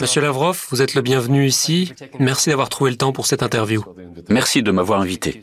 Monsieur 0.00 0.20
Lavrov, 0.20 0.66
vous 0.70 0.82
êtes 0.82 0.94
le 0.94 1.02
bienvenu 1.02 1.46
ici. 1.46 1.92
Merci 2.18 2.50
d'avoir 2.50 2.68
trouvé 2.68 2.90
le 2.90 2.96
temps 2.96 3.12
pour 3.12 3.26
cette 3.26 3.42
interview. 3.42 3.84
Merci 4.28 4.62
de 4.62 4.70
m'avoir 4.70 5.00
invité. 5.00 5.40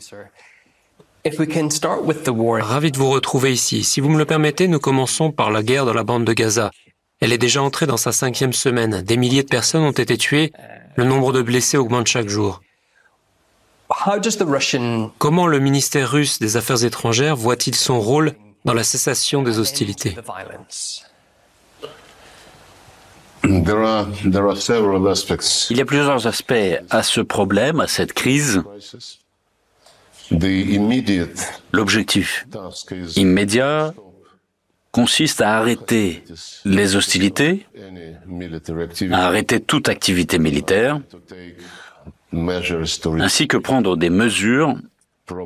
Ravi 2.62 2.92
de 2.92 2.98
vous 2.98 3.10
retrouver 3.10 3.52
ici. 3.52 3.84
Si 3.84 4.00
vous 4.00 4.08
me 4.08 4.18
le 4.18 4.24
permettez, 4.24 4.68
nous 4.68 4.78
commençons 4.78 5.30
par 5.32 5.50
la 5.50 5.62
guerre 5.62 5.84
dans 5.84 5.92
la 5.92 6.04
bande 6.04 6.24
de 6.24 6.32
Gaza. 6.32 6.70
Elle 7.20 7.32
est 7.32 7.38
déjà 7.38 7.62
entrée 7.62 7.86
dans 7.86 7.96
sa 7.96 8.12
cinquième 8.12 8.52
semaine. 8.52 9.02
Des 9.02 9.16
milliers 9.16 9.42
de 9.42 9.48
personnes 9.48 9.82
ont 9.82 9.90
été 9.90 10.16
tuées. 10.16 10.52
Le 10.96 11.04
nombre 11.04 11.32
de 11.32 11.42
blessés 11.42 11.76
augmente 11.76 12.06
chaque 12.06 12.28
jour. 12.28 12.62
Comment 15.18 15.46
le 15.46 15.58
ministère 15.58 16.10
russe 16.10 16.38
des 16.38 16.56
Affaires 16.56 16.84
étrangères 16.84 17.36
voit-il 17.36 17.74
son 17.74 18.00
rôle 18.00 18.34
dans 18.64 18.74
la 18.74 18.84
cessation 18.84 19.42
des 19.42 19.58
hostilités? 19.58 20.16
Il 23.44 23.64
y 25.76 25.80
a 25.80 25.84
plusieurs 25.84 26.26
aspects 26.26 26.54
à 26.90 27.02
ce 27.02 27.20
problème, 27.20 27.80
à 27.80 27.86
cette 27.86 28.12
crise. 28.12 28.62
L'objectif 31.72 32.46
immédiat 33.16 33.94
consiste 34.92 35.40
à 35.40 35.56
arrêter 35.56 36.24
les 36.64 36.96
hostilités, 36.96 37.66
à 39.12 39.26
arrêter 39.26 39.60
toute 39.60 39.88
activité 39.88 40.38
militaire, 40.38 41.00
ainsi 42.32 43.48
que 43.48 43.56
prendre 43.56 43.96
des 43.96 44.10
mesures 44.10 44.76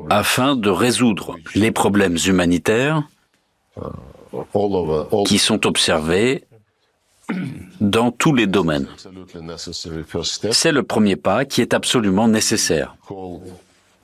afin 0.09 0.55
de 0.55 0.69
résoudre 0.69 1.35
les 1.55 1.71
problèmes 1.71 2.17
humanitaires 2.25 3.03
qui 5.25 5.37
sont 5.37 5.67
observés 5.67 6.43
dans 7.79 8.11
tous 8.11 8.33
les 8.33 8.47
domaines. 8.47 8.87
C'est 10.51 10.71
le 10.71 10.83
premier 10.83 11.15
pas 11.15 11.45
qui 11.45 11.61
est 11.61 11.73
absolument 11.73 12.27
nécessaire. 12.27 12.95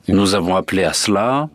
Nous 0.07 0.35
avons 0.35 0.55
appelé 0.55 0.83
à 0.83 0.93
cela 0.93 1.49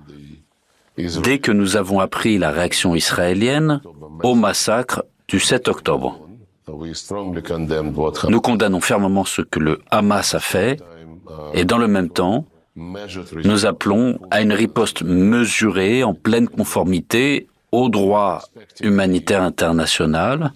dès 0.97 1.39
que 1.39 1.53
nous 1.53 1.77
avons 1.77 2.01
appris 2.01 2.39
la 2.39 2.51
réaction 2.51 2.95
israélienne 2.95 3.81
au 4.23 4.35
massacre 4.35 5.05
du 5.29 5.41
7 5.41 5.69
octobre. 5.69 6.21
Nous 8.29 8.41
condamnons 8.41 8.81
fermement 8.81 9.25
ce 9.25 9.43
que 9.43 9.59
le 9.59 9.81
Hamas 9.91 10.35
a 10.35 10.41
fait 10.41 10.81
et 11.53 11.65
dans 11.65 11.79
le 11.79 11.89
même 11.89 12.11
temps, 12.11 12.47
nous 12.77 13.67
appelons 13.67 14.19
à 14.31 14.41
une 14.41 14.53
riposte 14.53 15.03
mesurée 15.03 16.03
en 16.05 16.15
pleine 16.15 16.49
conformité 16.49 17.49
au 17.73 17.89
droit 17.89 18.43
humanitaire 18.81 19.43
international 19.43 20.53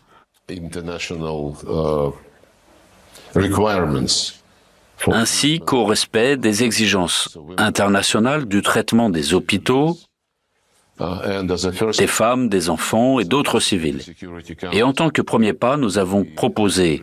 ainsi 5.12 5.60
qu'au 5.60 5.84
respect 5.84 6.36
des 6.36 6.64
exigences 6.64 7.38
internationales 7.56 8.46
du 8.46 8.62
traitement 8.62 9.10
des 9.10 9.34
hôpitaux, 9.34 9.98
des 11.98 12.06
femmes, 12.06 12.48
des 12.48 12.70
enfants 12.70 13.20
et 13.20 13.24
d'autres 13.24 13.60
civils. 13.60 14.02
Et 14.72 14.82
en 14.82 14.92
tant 14.92 15.10
que 15.10 15.22
premier 15.22 15.52
pas, 15.52 15.76
nous 15.76 15.98
avons 15.98 16.24
proposé 16.24 17.02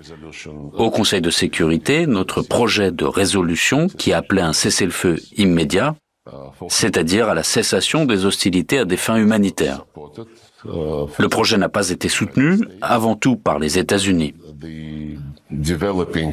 au 0.73 0.91
Conseil 0.91 1.21
de 1.21 1.29
sécurité 1.29 2.05
notre 2.05 2.41
projet 2.41 2.91
de 2.91 3.05
résolution 3.05 3.87
qui 3.87 4.11
appelait 4.11 4.41
un 4.41 4.53
cessez-le-feu 4.53 5.21
immédiat, 5.37 5.95
c'est-à-dire 6.67 7.29
à 7.29 7.35
la 7.35 7.43
cessation 7.43 8.05
des 8.05 8.25
hostilités 8.25 8.79
à 8.79 8.85
des 8.85 8.97
fins 8.97 9.17
humanitaires. 9.17 9.85
Le 10.65 11.27
projet 11.27 11.57
n'a 11.57 11.69
pas 11.69 11.89
été 11.89 12.09
soutenu, 12.09 12.59
avant 12.81 13.15
tout 13.15 13.35
par 13.35 13.59
les 13.59 13.77
États-Unis. 13.77 14.33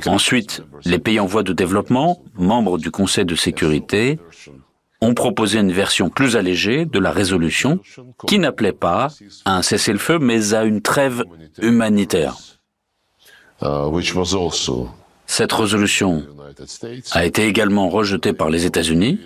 Ensuite, 0.07 0.63
les 0.85 0.99
pays 0.99 1.21
en 1.21 1.27
voie 1.27 1.43
de 1.43 1.53
développement, 1.53 2.23
membres 2.37 2.79
du 2.79 2.91
Conseil 2.91 3.25
de 3.25 3.35
sécurité, 3.35 4.19
ont 5.01 5.15
proposé 5.15 5.59
une 5.59 5.73
version 5.73 6.09
plus 6.09 6.37
allégée 6.37 6.87
de 6.87 6.99
la 6.99 7.11
résolution 7.11 7.81
qui 8.27 8.39
n'appelait 8.39 8.73
pas 8.73 9.09
à 9.45 9.57
un 9.57 9.63
cessez-le-feu 9.63 10.19
mais 10.19 10.55
à 10.55 10.65
une 10.65 10.81
trêve 10.81 11.25
humanitaire. 11.61 12.37
Cette 15.27 15.53
résolution 15.53 16.23
a 17.13 17.25
été 17.25 17.47
également 17.47 17.89
rejetée 17.89 18.33
par 18.33 18.49
les 18.49 18.65
États-Unis. 18.65 19.19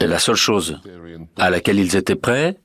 Et 0.00 0.06
la 0.06 0.18
seule 0.18 0.34
chose 0.36 0.80
à 1.38 1.50
laquelle 1.50 1.78
ils 1.78 1.96
étaient 1.96 2.16
prêts, 2.16 2.56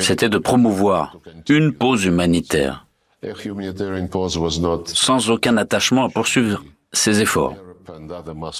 c'était 0.00 0.28
de 0.28 0.38
promouvoir 0.38 1.18
une 1.48 1.72
pause 1.72 2.04
humanitaire, 2.04 2.86
sans 4.86 5.30
aucun 5.30 5.56
attachement 5.56 6.04
à 6.04 6.08
poursuivre 6.08 6.64
ces 6.92 7.20
efforts. 7.20 7.54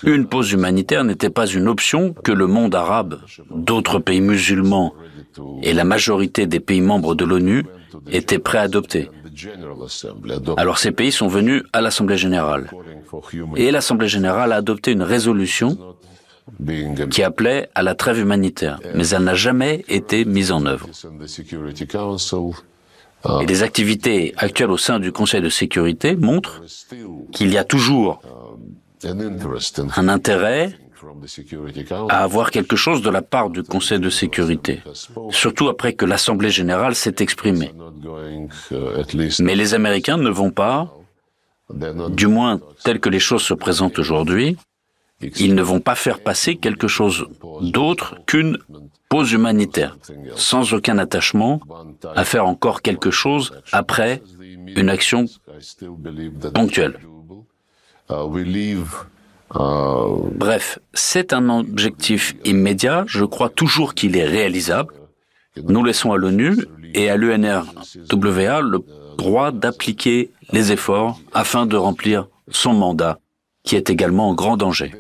Une 0.03 0.27
pause 0.27 0.53
humanitaire 0.53 1.05
n'était 1.05 1.31
pas 1.31 1.47
une 1.47 1.69
option 1.69 2.13
que 2.13 2.33
le 2.33 2.47
monde 2.47 2.75
arabe, 2.75 3.21
d'autres 3.51 3.99
pays 3.99 4.21
musulmans 4.21 4.95
et 5.63 5.73
la 5.73 5.85
majorité 5.85 6.47
des 6.47 6.61
pays 6.61 6.81
membres 6.81 7.15
de 7.15 7.25
l'ONU 7.25 7.65
étaient 8.11 8.39
prêts 8.39 8.59
à 8.59 8.63
adopter. 8.63 9.11
Alors 10.57 10.79
ces 10.79 10.93
pays 10.93 11.13
sont 11.13 11.29
venus 11.29 11.63
à 11.73 11.81
l'Assemblée 11.81 12.19
générale. 12.19 12.71
Et 13.57 13.71
l'Assemblée 13.71 14.09
générale 14.09 14.53
a 14.53 14.57
adopté 14.57 14.93
une 14.93 15.03
résolution 15.03 15.79
qui 17.11 17.23
appelait 17.23 17.69
à 17.75 17.83
la 17.83 17.95
trêve 17.95 18.19
humanitaire, 18.19 18.81
mais 18.95 19.09
elle 19.09 19.25
n'a 19.25 19.35
jamais 19.35 19.85
été 19.89 20.25
mise 20.25 20.53
en 20.53 20.67
œuvre. 20.67 20.89
Et 23.41 23.47
les 23.47 23.63
activités 23.63 24.35
actuelles 24.37 24.71
au 24.71 24.77
sein 24.77 24.99
du 24.99 25.13
Conseil 25.13 25.41
de 25.41 25.49
sécurité 25.49 26.17
montrent 26.17 26.63
qu'il 27.33 27.53
y 27.53 27.59
a 27.59 27.65
toujours 27.65 28.21
un 29.05 30.09
intérêt 30.09 30.77
à 32.09 32.23
avoir 32.23 32.51
quelque 32.51 32.77
chose 32.77 33.03
de 33.03 33.11
la 33.11 33.23
part 33.23 33.51
du 33.51 33.63
Conseil 33.63 33.99
de 34.01 34.11
sécurité, 34.11 34.83
surtout 35.31 35.69
après 35.69 35.95
que 35.95 36.05
l'Assemblée 36.05 36.51
générale 36.51 36.95
s'est 36.95 37.17
exprimée. 37.19 37.73
Mais 39.41 39.55
les 39.55 39.75
Américains 39.75 40.17
ne 40.17 40.31
vont 40.31 40.51
pas, 40.51 40.93
du 42.11 42.27
moins 42.27 42.61
tel 42.85 43.01
que 43.01 43.09
les 43.09 43.21
choses 43.21 43.43
se 43.43 43.55
présentent 43.55 43.99
aujourd'hui, 43.99 44.57
ils 45.37 45.55
ne 45.55 45.63
vont 45.63 45.81
pas 45.81 45.95
faire 45.95 46.21
passer 46.21 46.57
quelque 46.57 46.89
chose 46.89 47.27
d'autre 47.61 48.17
qu'une 48.27 48.59
pause 49.09 49.33
humanitaire, 49.33 49.99
sans 50.37 50.73
aucun 50.73 50.99
attachement 50.99 51.61
à 52.15 52.25
faire 52.25 52.47
encore 52.47 52.83
quelque 52.83 53.11
chose 53.11 53.53
après 53.73 54.23
une 54.67 54.89
action 54.89 55.27
ponctuelle. 56.55 56.99
Bref, 60.45 60.79
c'est 60.95 61.33
un 61.33 61.49
objectif 61.51 62.35
immédiat, 62.45 63.05
je 63.07 63.25
crois 63.25 63.51
toujours 63.51 63.95
qu'il 63.95 64.17
est 64.17 64.25
réalisable. 64.25 64.95
Nous 65.63 65.85
laissons 65.85 66.13
à 66.13 66.17
l'ONU 66.17 66.57
et 66.95 67.11
à 67.11 67.17
l'UNRWA 67.17 68.61
le 68.63 68.79
droit 69.19 69.51
d'appliquer 69.53 70.31
les 70.53 70.73
efforts 70.73 71.21
afin 71.35 71.67
de 71.67 71.77
remplir 71.77 72.29
son 72.51 72.73
mandat, 72.73 73.19
qui 73.63 73.77
est 73.77 73.91
également 73.91 74.29
en 74.31 74.35
grand 74.35 74.57
danger. 74.57 74.93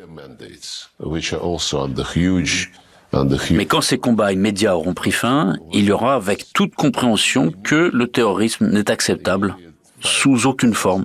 Mais 3.50 3.66
quand 3.66 3.80
ces 3.80 3.98
combats 3.98 4.32
immédiats 4.32 4.76
auront 4.76 4.94
pris 4.94 5.12
fin, 5.12 5.54
il 5.72 5.84
y 5.84 5.92
aura 5.92 6.14
avec 6.14 6.52
toute 6.52 6.74
compréhension 6.74 7.52
que 7.62 7.90
le 7.92 8.06
terrorisme 8.08 8.68
n'est 8.68 8.90
acceptable 8.90 9.56
sous 10.00 10.46
aucune 10.46 10.74
forme 10.74 11.04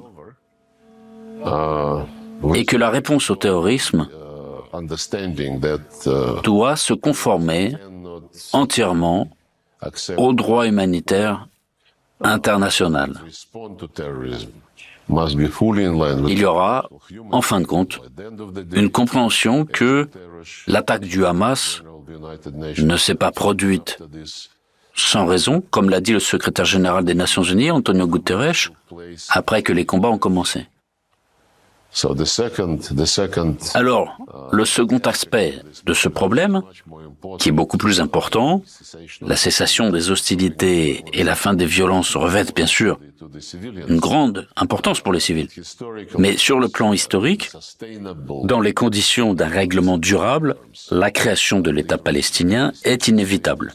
et 2.56 2.66
que 2.66 2.78
la 2.78 2.90
réponse 2.90 3.30
au 3.30 3.36
terrorisme 3.36 4.08
doit 6.44 6.76
se 6.76 6.94
conformer 6.94 7.76
entièrement 8.54 9.30
au 10.18 10.34
droit 10.34 10.68
humanitaire 10.68 11.48
international. 12.22 13.22
Il 15.10 16.40
y 16.40 16.46
aura, 16.46 16.90
en 17.32 17.42
fin 17.42 17.62
de 17.62 17.66
compte, 17.66 18.02
une 18.74 18.90
compréhension 18.90 19.66
que 19.66 20.10
l'attaque 20.68 21.06
du 21.06 21.26
Hamas 21.26 21.82
ne 22.78 22.98
s'est 22.98 23.16
pas 23.16 23.32
produite 23.32 24.00
sans 24.98 25.26
raison, 25.28 25.62
comme 25.70 25.90
l'a 25.90 26.02
dit 26.02 26.12
le 26.12 26.20
secrétaire 26.20 26.66
général 26.66 27.06
des 27.06 27.14
Nations 27.14 27.44
Unies, 27.44 27.72
Antonio 27.72 28.08
Guterres, 28.08 28.72
après 29.30 29.62
que 29.62 29.72
les 29.72 29.86
combats 29.86 30.10
ont 30.10 30.18
commencé. 30.18 30.66
Alors, 33.74 34.18
le 34.52 34.66
second 34.66 35.00
aspect 35.00 35.56
de 35.86 35.94
ce 35.94 36.10
problème, 36.10 36.62
qui 37.40 37.50
est 37.50 37.52
beaucoup 37.52 37.78
plus 37.78 38.00
important, 38.00 38.62
la 39.22 39.36
cessation 39.36 39.90
des 39.90 40.12
hostilités 40.12 41.04
et 41.14 41.24
la 41.24 41.36
fin 41.36 41.54
des 41.54 41.66
violences 41.66 42.16
revêtent 42.16 42.56
bien 42.56 42.68
sûr 42.68 43.00
une 43.88 44.00
grande 44.00 44.48
importance 44.56 45.02
pour 45.02 45.14
les 45.14 45.20
civils. 45.20 45.50
Mais 46.18 46.38
sur 46.38 46.60
le 46.60 46.68
plan 46.68 46.94
historique, 46.94 47.52
dans 48.44 48.60
les 48.60 48.74
conditions 48.74 49.34
d'un 49.34 49.48
règlement 49.48 49.98
durable, 49.98 50.56
la 50.92 51.12
création 51.12 51.60
de 51.60 51.72
l'État 51.72 51.98
palestinien 51.98 52.74
est 52.84 53.08
inévitable. 53.08 53.74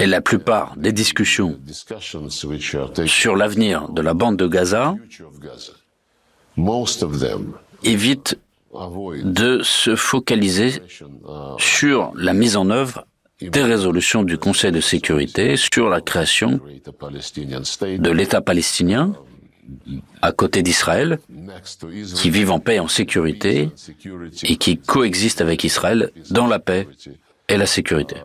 Et 0.00 0.06
la 0.06 0.22
plupart 0.22 0.74
des 0.76 0.92
discussions 0.92 1.60
sur 3.06 3.36
l'avenir 3.36 3.88
de 3.90 4.00
la 4.00 4.14
bande 4.14 4.36
de 4.36 4.46
Gaza 4.46 4.94
évitent 7.82 8.38
de 9.24 9.62
se 9.62 9.96
focaliser 9.96 10.82
sur 11.58 12.12
la 12.14 12.32
mise 12.32 12.56
en 12.56 12.70
œuvre 12.70 13.06
des 13.40 13.62
résolutions 13.62 14.22
du 14.22 14.38
Conseil 14.38 14.70
de 14.70 14.80
sécurité 14.80 15.56
sur 15.56 15.88
la 15.88 16.00
création 16.00 16.60
de 17.82 18.10
l'État 18.10 18.40
palestinien 18.40 19.12
à 20.20 20.32
côté 20.32 20.62
d'Israël, 20.62 21.20
qui 22.16 22.30
vivent 22.30 22.50
en 22.50 22.58
paix 22.58 22.76
et 22.76 22.80
en 22.80 22.88
sécurité 22.88 23.70
et 24.42 24.56
qui 24.56 24.78
coexistent 24.78 25.40
avec 25.40 25.64
Israël 25.64 26.10
dans 26.30 26.46
la 26.46 26.58
paix 26.58 26.88
et 27.48 27.56
la 27.56 27.66
sécurité. 27.66 28.16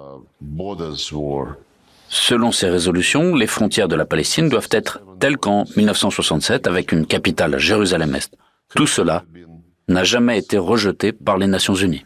Selon 2.10 2.52
ces 2.52 2.69
résolutions, 2.69 3.36
les 3.36 3.48
frontières 3.48 3.88
de 3.88 3.96
la 3.96 4.06
Palestine 4.06 4.50
doivent 4.50 4.69
être 4.72 5.02
telles 5.19 5.38
qu'en 5.38 5.66
1967 5.75 6.68
avec 6.68 6.92
une 6.92 7.06
capitale 7.06 7.56
à 7.56 7.57
Jérusalem-Est. 7.57 8.34
Tout 8.75 8.88
cela 8.88 9.24
n'a 9.88 10.04
jamais 10.04 10.40
été 10.40 10.57
rejeté 10.57 11.12
par 11.12 11.38
les 11.38 11.48
Nations 11.48 11.75
Unies. 11.75 12.06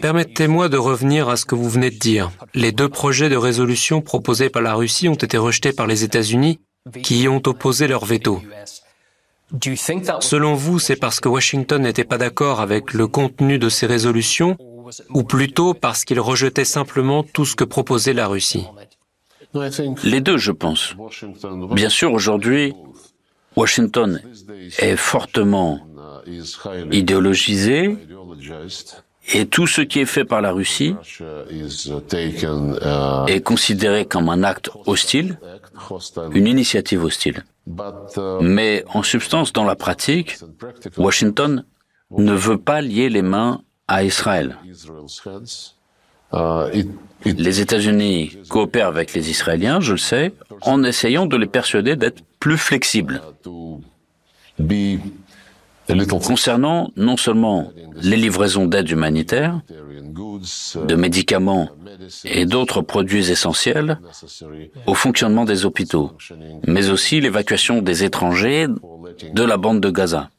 Permettez-moi 0.00 0.68
de 0.68 0.76
revenir 0.76 1.28
à 1.28 1.36
ce 1.36 1.44
que 1.44 1.54
vous 1.54 1.68
venez 1.68 1.90
de 1.90 1.98
dire. 1.98 2.30
Les 2.54 2.72
deux 2.72 2.88
projets 2.88 3.28
de 3.28 3.36
résolution 3.36 4.00
proposés 4.00 4.48
par 4.48 4.62
la 4.62 4.74
Russie 4.74 5.08
ont 5.08 5.14
été 5.14 5.38
rejetés 5.38 5.72
par 5.72 5.86
les 5.86 6.04
États-Unis, 6.04 6.60
qui 7.02 7.22
y 7.22 7.28
ont 7.28 7.42
opposé 7.46 7.88
leur 7.88 8.04
veto. 8.04 8.42
Selon 10.20 10.54
vous, 10.54 10.78
c'est 10.78 10.96
parce 10.96 11.20
que 11.20 11.28
Washington 11.28 11.82
n'était 11.82 12.04
pas 12.04 12.18
d'accord 12.18 12.60
avec 12.60 12.92
le 12.92 13.06
contenu 13.06 13.58
de 13.58 13.68
ces 13.68 13.86
résolutions, 13.86 14.56
ou 15.10 15.22
plutôt 15.22 15.74
parce 15.74 16.04
qu'il 16.04 16.20
rejetait 16.20 16.64
simplement 16.64 17.22
tout 17.22 17.44
ce 17.44 17.56
que 17.56 17.64
proposait 17.64 18.12
la 18.12 18.26
Russie 18.26 18.66
Les 20.02 20.20
deux, 20.20 20.38
je 20.38 20.52
pense. 20.52 20.94
Bien 21.72 21.88
sûr, 21.88 22.12
aujourd'hui, 22.12 22.74
Washington 23.56 24.20
est 24.78 24.96
fortement 24.96 25.80
idéologisé 26.90 27.96
et 29.32 29.46
tout 29.46 29.66
ce 29.66 29.80
qui 29.80 30.00
est 30.00 30.06
fait 30.06 30.24
par 30.24 30.40
la 30.42 30.52
Russie 30.52 30.94
est 33.28 33.40
considéré 33.40 34.04
comme 34.04 34.28
un 34.28 34.42
acte 34.42 34.70
hostile, 34.86 35.38
une 36.32 36.46
initiative 36.46 37.04
hostile. 37.04 37.44
Mais 38.40 38.84
en 38.92 39.02
substance, 39.02 39.52
dans 39.52 39.64
la 39.64 39.76
pratique, 39.76 40.38
Washington 40.98 41.64
ne 42.10 42.32
veut 42.32 42.58
pas 42.58 42.80
lier 42.80 43.08
les 43.08 43.22
mains 43.22 43.62
à 43.88 44.04
Israël. 44.04 44.56
Les 47.24 47.60
États-Unis 47.60 48.36
coopèrent 48.48 48.88
avec 48.88 49.14
les 49.14 49.30
Israéliens, 49.30 49.80
je 49.80 49.92
le 49.92 49.98
sais, 49.98 50.32
en 50.62 50.82
essayant 50.82 51.26
de 51.26 51.36
les 51.36 51.46
persuader 51.46 51.96
d'être 51.96 52.22
plus 52.40 52.58
flexibles. 52.58 53.22
Concernant 56.08 56.90
non 56.96 57.16
seulement 57.16 57.70
les 57.96 58.16
livraisons 58.16 58.66
d'aide 58.66 58.90
humanitaire, 58.90 59.60
de 60.76 60.94
médicaments 60.94 61.68
et 62.24 62.44
d'autres 62.46 62.80
produits 62.82 63.30
essentiels 63.30 63.98
au 64.86 64.94
fonctionnement 64.94 65.44
des 65.44 65.64
hôpitaux, 65.64 66.12
mais 66.66 66.90
aussi 66.90 67.20
l'évacuation 67.20 67.82
des 67.82 68.04
étrangers 68.04 68.66
de 69.32 69.42
la 69.42 69.56
bande 69.56 69.80
de 69.80 69.90
Gaza. 69.90 70.30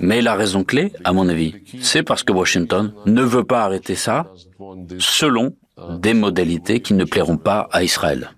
Mais 0.00 0.22
la 0.22 0.34
raison 0.34 0.64
clé, 0.64 0.92
à 1.04 1.12
mon 1.12 1.28
avis, 1.28 1.54
c'est 1.80 2.02
parce 2.02 2.22
que 2.22 2.32
Washington 2.32 2.92
ne 3.06 3.22
veut 3.22 3.44
pas 3.44 3.62
arrêter 3.62 3.94
ça 3.94 4.32
selon 4.98 5.54
des 5.90 6.14
modalités 6.14 6.80
qui 6.80 6.94
ne 6.94 7.04
plairont 7.04 7.36
pas 7.36 7.68
à 7.70 7.82
Israël. 7.82 8.30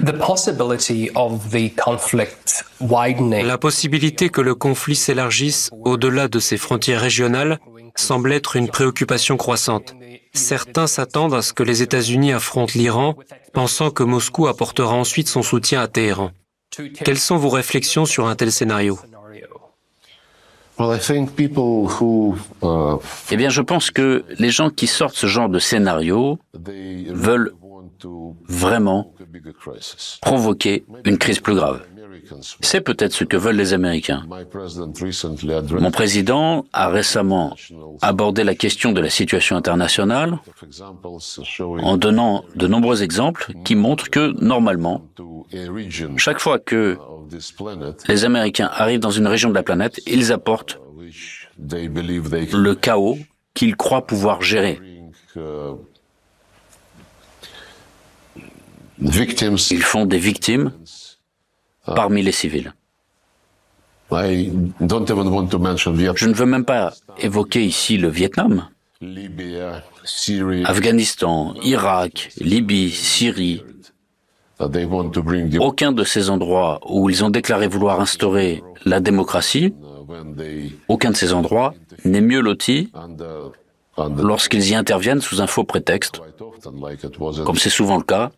La 0.00 0.12
possibilité 3.58 4.28
que 4.30 4.40
le 4.40 4.54
conflit 4.54 4.96
s'élargisse 4.96 5.70
au-delà 5.84 6.28
de 6.28 6.38
ses 6.40 6.56
frontières 6.56 7.00
régionales 7.00 7.60
semble 7.94 8.32
être 8.32 8.56
une 8.56 8.68
préoccupation 8.68 9.36
croissante. 9.36 9.94
Certains 10.32 10.86
s'attendent 10.86 11.34
à 11.34 11.42
ce 11.42 11.52
que 11.52 11.62
les 11.62 11.82
États-Unis 11.82 12.32
affrontent 12.32 12.72
l'Iran, 12.74 13.14
pensant 13.52 13.90
que 13.90 14.02
Moscou 14.02 14.46
apportera 14.46 14.94
ensuite 14.94 15.28
son 15.28 15.42
soutien 15.42 15.82
à 15.82 15.88
Téhéran. 15.88 16.30
Quelles 17.04 17.18
sont 17.18 17.36
vos 17.36 17.50
réflexions 17.50 18.06
sur 18.06 18.26
un 18.26 18.34
tel 18.34 18.50
scénario? 18.50 18.98
Eh 23.30 23.36
bien, 23.36 23.50
je 23.50 23.62
pense 23.62 23.90
que 23.90 24.24
les 24.38 24.50
gens 24.50 24.70
qui 24.70 24.86
sortent 24.86 25.16
ce 25.16 25.26
genre 25.26 25.48
de 25.48 25.58
scénario 25.58 26.38
veulent 27.10 27.52
vraiment 28.48 29.12
provoquer 30.20 30.84
une 31.04 31.18
crise 31.18 31.38
plus 31.38 31.54
grave. 31.54 31.82
C'est 32.60 32.80
peut-être 32.80 33.12
ce 33.12 33.24
que 33.24 33.36
veulent 33.36 33.56
les 33.56 33.72
Américains. 33.72 34.24
Mon 35.70 35.90
président 35.90 36.64
a 36.72 36.88
récemment 36.88 37.56
abordé 38.00 38.44
la 38.44 38.54
question 38.54 38.92
de 38.92 39.00
la 39.00 39.10
situation 39.10 39.56
internationale 39.56 40.38
en 41.60 41.96
donnant 41.96 42.44
de 42.54 42.66
nombreux 42.66 43.02
exemples 43.02 43.52
qui 43.64 43.74
montrent 43.74 44.10
que, 44.10 44.32
normalement, 44.42 45.02
chaque 46.16 46.40
fois 46.40 46.58
que 46.58 46.98
les 48.08 48.24
Américains 48.24 48.70
arrivent 48.72 49.00
dans 49.00 49.10
une 49.10 49.26
région 49.26 49.50
de 49.50 49.54
la 49.54 49.62
planète, 49.62 50.00
ils 50.06 50.32
apportent 50.32 50.78
le 51.58 52.72
chaos 52.74 53.18
qu'ils 53.54 53.76
croient 53.76 54.06
pouvoir 54.06 54.42
gérer. 54.42 54.80
Ils 59.00 59.82
font 59.82 60.06
des 60.06 60.18
victimes 60.18 60.72
parmi 61.84 62.22
les 62.22 62.32
civils. 62.32 62.72
Je 64.10 64.16
ne 66.26 66.34
veux 66.34 66.46
même 66.46 66.64
pas 66.64 66.92
évoquer 67.18 67.64
ici 67.64 67.96
le 67.96 68.08
Vietnam. 68.08 68.68
Afghanistan, 70.64 71.54
Irak, 71.62 72.30
Libye, 72.38 72.90
Syrie. 72.90 73.62
Aucun 75.58 75.92
de 75.92 76.04
ces 76.04 76.30
endroits 76.30 76.80
où 76.88 77.10
ils 77.10 77.24
ont 77.24 77.30
déclaré 77.30 77.66
vouloir 77.66 78.00
instaurer 78.00 78.62
la 78.84 79.00
démocratie, 79.00 79.74
aucun 80.88 81.10
de 81.10 81.16
ces 81.16 81.32
endroits 81.32 81.74
n'est 82.04 82.20
mieux 82.20 82.40
loti 82.40 82.92
lorsqu'ils 83.98 84.68
y 84.70 84.74
interviennent 84.74 85.20
sous 85.20 85.40
un 85.40 85.46
faux 85.46 85.64
prétexte, 85.64 86.20
comme 87.44 87.56
c'est 87.56 87.70
souvent 87.70 87.96
le 87.96 88.04
cas, 88.04 88.30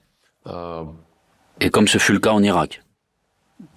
et 1.61 1.71
comme 1.71 1.89
ce 1.89 1.99
fut 1.99 2.13
le 2.13 2.21
cas 2.21 2.33
en 2.33 2.43
Irak. 2.43 2.84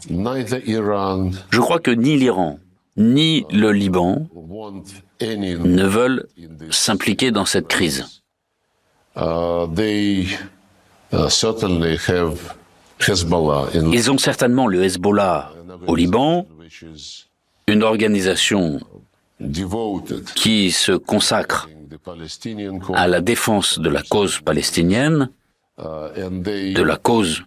Je 0.09 1.59
crois 1.59 1.79
que 1.79 1.91
ni 1.91 2.17
l'Iran, 2.17 2.59
ni 2.95 3.45
le 3.51 3.71
Liban 3.71 4.27
ne 5.21 5.85
veulent 5.85 6.27
s'impliquer 6.69 7.31
dans 7.31 7.45
cette 7.45 7.67
crise. 7.67 8.21
Ils 9.15 10.27
ont 14.11 14.17
certainement 14.17 14.67
le 14.67 14.83
Hezbollah 14.83 15.51
au 15.87 15.95
Liban, 15.95 16.45
une 17.67 17.83
organisation 17.83 18.79
qui 20.35 20.71
se 20.71 20.91
consacre 20.93 21.69
à 22.93 23.07
la 23.07 23.21
défense 23.21 23.79
de 23.79 23.89
la 23.89 24.03
cause 24.03 24.41
palestinienne, 24.41 25.29
de 25.77 26.81
la 26.81 26.97
cause 26.97 27.43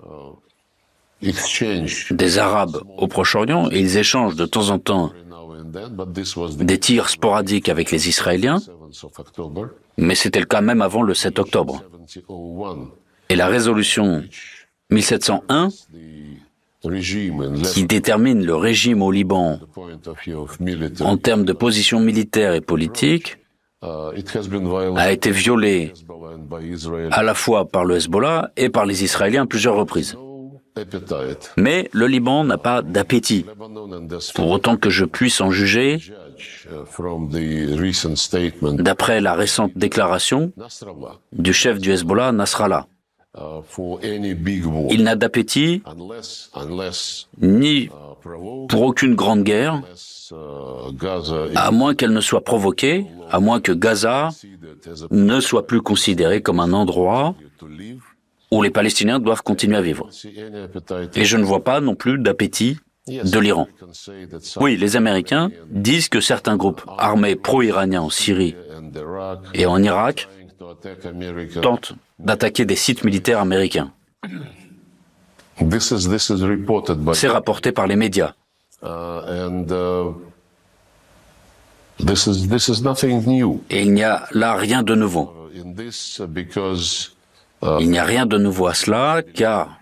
des 1.23 2.39
Arabes 2.39 2.79
au 2.97 3.07
Proche-Orient 3.09 3.71
et 3.71 3.81
ils 3.81 3.97
échangent 3.97 4.37
de 4.37 4.47
temps 4.47 4.71
en 4.71 4.79
temps 4.79 5.13
des 6.59 6.79
tirs 6.79 7.09
sporadiques 7.09 7.69
avec 7.69 7.91
les 7.91 8.09
Israéliens, 8.09 8.61
mais 9.97 10.15
c'était 10.15 10.41
le 10.41 10.47
cas 10.47 10.61
même 10.61 10.83
avant 10.83 11.03
le 11.03 11.15
7 11.15 11.39
octobre. 11.39 11.85
Et 13.29 13.37
la 13.37 13.47
résolution 13.47 14.25
1701, 14.91 15.69
qui 17.73 17.85
détermine 17.85 18.45
le 18.45 18.57
régime 18.57 19.03
au 19.03 19.13
Liban 19.13 19.61
en 21.01 21.17
termes 21.19 21.45
de 21.45 21.53
position 21.53 22.01
militaire 22.01 22.55
et 22.55 22.61
politique, 22.61 23.37
a 23.83 25.13
été 25.13 25.31
violée 25.31 25.93
à 27.11 27.23
la 27.23 27.35
fois 27.35 27.69
par 27.69 27.85
le 27.85 27.97
Hezbollah 27.97 28.51
et 28.57 28.69
par 28.69 28.87
les 28.87 29.05
Israéliens 29.05 29.43
à 29.45 29.47
plusieurs 29.47 29.77
reprises. 29.77 30.17
Mais 31.57 31.89
le 31.93 32.07
Liban 32.07 32.45
n'a 32.45 32.59
pas 32.59 32.83
d'appétit, 32.83 33.45
pour 34.35 34.51
autant 34.51 34.77
que 34.77 34.91
je 34.91 35.05
puisse 35.05 35.41
en 35.41 35.51
juger 35.51 35.99
d'après 38.63 39.21
la 39.21 39.35
récente 39.35 39.73
déclaration 39.77 40.53
du 41.33 41.53
chef 41.53 41.79
du 41.79 41.93
Hezbollah, 41.93 42.33
Nasrallah. 42.33 42.87
Il 44.91 45.05
n'a 45.05 45.15
d'appétit 45.17 45.83
ni 47.41 47.89
pour 48.69 48.83
aucune 48.83 49.15
grande 49.15 49.45
guerre, 49.45 49.83
à 51.55 51.71
moins 51.71 51.95
qu'elle 51.95 52.13
ne 52.13 52.21
soit 52.21 52.43
provoquée, 52.43 53.07
à 53.31 53.39
moins 53.39 53.61
que 53.61 53.73
Gaza 53.73 54.31
ne 55.11 55.41
soit 55.41 55.67
plus 55.67 55.81
considéré 55.81 56.43
comme 56.43 56.59
un 56.61 56.73
endroit 56.73 57.37
où 58.51 58.63
les 58.63 58.71
Palestiniens 58.71 59.21
doivent 59.21 59.43
continuer 59.43 59.77
à 59.77 59.83
vivre. 59.83 60.09
Et 61.15 61.25
je 61.25 61.37
ne 61.37 61.45
vois 61.45 61.63
pas 61.65 61.81
non 61.81 61.95
plus 61.95 62.19
d'appétit 62.19 62.79
de 63.07 63.39
l'Iran. 63.39 63.69
Oui, 64.61 64.77
les 64.77 64.97
Américains 64.97 65.51
disent 65.71 66.09
que 66.09 66.21
certains 66.21 66.57
groupes 66.57 66.83
armés 66.99 67.37
pro-iraniens 67.37 68.03
en 68.03 68.11
Syrie 68.11 68.55
et 69.55 69.67
en 69.67 69.83
Irak 69.83 70.29
tentent 71.63 71.95
d'attaquer 72.19 72.65
des 72.65 72.77
sites 72.77 73.05
militaires 73.05 73.41
américains. 73.41 73.93
C'est 77.15 77.29
rapporté 77.29 77.73
par 77.73 77.87
les 77.87 77.97
médias. 77.97 78.35
Et 83.71 83.83
il 83.83 83.93
n'y 83.93 84.03
a 84.03 84.27
là 84.33 84.55
rien 84.55 84.83
de 84.83 84.95
nouveau. 84.95 85.35
Il 87.63 87.91
n'y 87.91 87.99
a 87.99 88.05
rien 88.05 88.27
de 88.27 88.39
nouveau 88.39 88.67
à 88.67 88.75
cela 88.75 89.23
car 89.35 89.81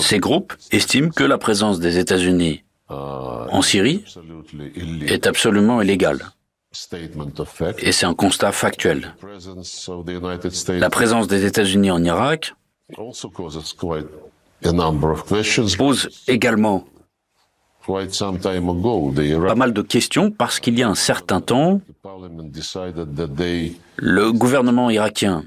ces 0.00 0.18
groupes 0.20 0.54
estiment 0.70 1.10
que 1.10 1.24
la 1.24 1.38
présence 1.38 1.80
des 1.80 1.98
États-Unis 1.98 2.64
en 2.88 3.62
Syrie 3.62 4.04
est 5.06 5.26
absolument 5.26 5.82
illégale. 5.82 6.20
Et 7.78 7.92
c'est 7.92 8.06
un 8.06 8.14
constat 8.14 8.52
factuel. 8.52 9.14
La 10.68 10.90
présence 10.90 11.26
des 11.26 11.44
États-Unis 11.44 11.90
en 11.90 12.02
Irak 12.02 12.54
pose 15.76 16.08
également 16.28 16.84
pas 17.86 19.54
mal 19.56 19.72
de 19.72 19.82
questions 19.82 20.30
parce 20.30 20.60
qu'il 20.60 20.78
y 20.78 20.82
a 20.82 20.88
un 20.88 20.94
certain 20.94 21.40
temps, 21.40 21.80
le 23.96 24.30
gouvernement 24.30 24.88
irakien 24.88 25.44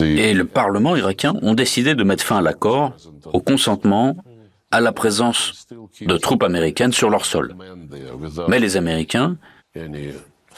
et 0.00 0.34
le 0.34 0.44
Parlement 0.44 0.96
irakien 0.96 1.34
ont 1.42 1.54
décidé 1.54 1.94
de 1.94 2.04
mettre 2.04 2.24
fin 2.24 2.38
à 2.38 2.42
l'accord, 2.42 2.94
au 3.32 3.40
consentement, 3.40 4.16
à 4.70 4.80
la 4.80 4.92
présence 4.92 5.66
de 6.00 6.16
troupes 6.16 6.42
américaines 6.42 6.92
sur 6.92 7.08
leur 7.08 7.24
sol. 7.24 7.54
Mais 8.48 8.58
les 8.58 8.76
Américains 8.76 9.36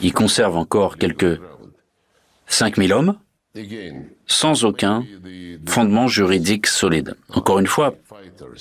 y 0.01 0.11
conservent 0.11 0.57
encore 0.57 0.97
quelques 0.97 1.41
5000 2.47 2.93
hommes 2.93 3.15
sans 4.27 4.65
aucun 4.65 5.05
fondement 5.67 6.07
juridique 6.07 6.67
solide. 6.67 7.17
Encore 7.31 7.59
une 7.59 7.67
fois, 7.67 7.95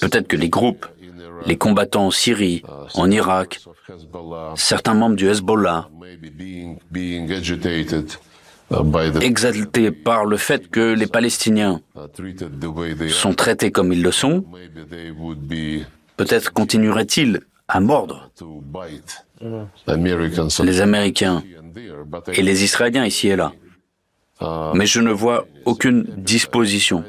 peut-être 0.01 0.27
que 0.27 0.37
les 0.37 0.49
groupes, 0.49 0.85
les 1.45 1.57
combattants 1.57 2.07
en 2.07 2.11
Syrie, 2.11 2.63
en 2.95 3.09
Irak, 3.11 3.61
certains 4.55 4.93
membres 4.93 5.15
du 5.15 5.29
Hezbollah, 5.29 5.89
exaltés 9.21 9.91
par 9.91 10.25
le 10.25 10.37
fait 10.37 10.69
que 10.69 10.93
les 10.93 11.07
Palestiniens 11.07 11.81
sont 13.09 13.33
traités 13.33 13.71
comme 13.71 13.93
ils 13.93 14.03
le 14.03 14.11
sont, 14.11 14.43
peut-être 16.17 16.51
continueraient-ils 16.53 17.41
à 17.67 17.79
mordre 17.79 18.29
les 20.63 20.81
Américains 20.81 21.43
et 22.33 22.41
les 22.41 22.63
Israéliens 22.63 23.05
ici 23.05 23.27
et 23.29 23.35
là. 23.35 23.53
Mais 24.75 24.85
je 24.85 25.01
ne 25.01 25.11
vois 25.11 25.47
aucune 25.65 26.03
disposition, 26.17 27.03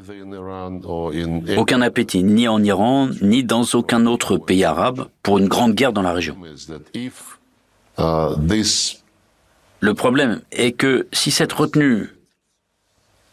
aucun 1.57 1.83
appétit, 1.83 2.23
ni 2.23 2.49
en 2.49 2.62
Iran, 2.62 3.11
ni 3.21 3.45
dans 3.45 3.65
aucun 3.75 4.07
autre 4.07 4.38
pays 4.38 4.65
arabe, 4.65 5.09
pour 5.23 5.38
une 5.38 5.49
grande 5.49 5.75
guerre 5.75 5.93
dans 5.93 6.03
la 6.03 6.12
région. 6.12 6.37
Le 9.80 9.94
problème 9.94 10.40
est 10.50 10.73
que 10.73 11.06
si 11.12 11.30
cette 11.30 11.52
retenue 11.52 12.11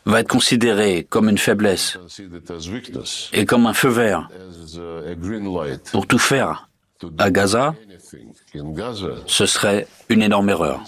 va 0.05 0.19
être 0.19 0.27
considérée 0.27 1.05
comme 1.09 1.29
une 1.29 1.37
faiblesse 1.37 1.97
et 3.33 3.45
comme 3.45 3.65
un 3.65 3.73
feu 3.73 3.89
vert 3.89 4.29
pour 5.91 6.05
tout 6.07 6.19
faire 6.19 6.69
à 7.17 7.31
Gaza, 7.31 7.75
ce 9.25 9.45
serait 9.45 9.87
une 10.09 10.21
énorme 10.21 10.49
erreur. 10.49 10.81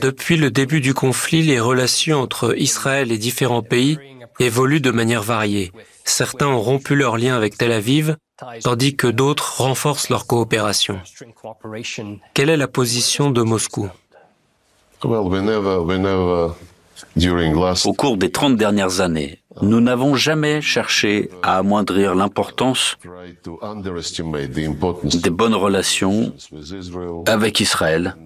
Depuis 0.00 0.36
le 0.36 0.50
début 0.50 0.80
du 0.80 0.94
conflit, 0.94 1.42
les 1.42 1.60
relations 1.60 2.20
entre 2.20 2.58
Israël 2.58 3.12
et 3.12 3.18
différents 3.18 3.62
pays 3.62 3.98
évoluent 4.38 4.80
de 4.80 4.90
manière 4.90 5.22
variée. 5.22 5.72
Certains 6.04 6.48
ont 6.48 6.60
rompu 6.60 6.96
leurs 6.96 7.18
liens 7.18 7.36
avec 7.36 7.58
Tel 7.58 7.72
Aviv, 7.72 8.16
tandis 8.62 8.96
que 8.96 9.06
d'autres 9.06 9.60
renforcent 9.60 10.08
leur 10.08 10.26
coopération. 10.26 11.00
Quelle 12.34 12.50
est 12.50 12.56
la 12.56 12.68
position 12.68 13.30
de 13.30 13.42
Moscou? 13.42 13.88
Au 17.84 17.92
cours 17.94 18.16
des 18.16 18.30
30 18.30 18.56
dernières 18.56 19.00
années, 19.00 19.38
nous 19.62 19.80
n'avons 19.80 20.14
jamais 20.14 20.60
cherché 20.60 21.30
à 21.42 21.58
amoindrir 21.58 22.14
l'importance 22.14 22.96
des 25.14 25.30
bonnes 25.30 25.54
relations 25.54 26.32
avec 27.26 27.60
Israël, 27.60 28.16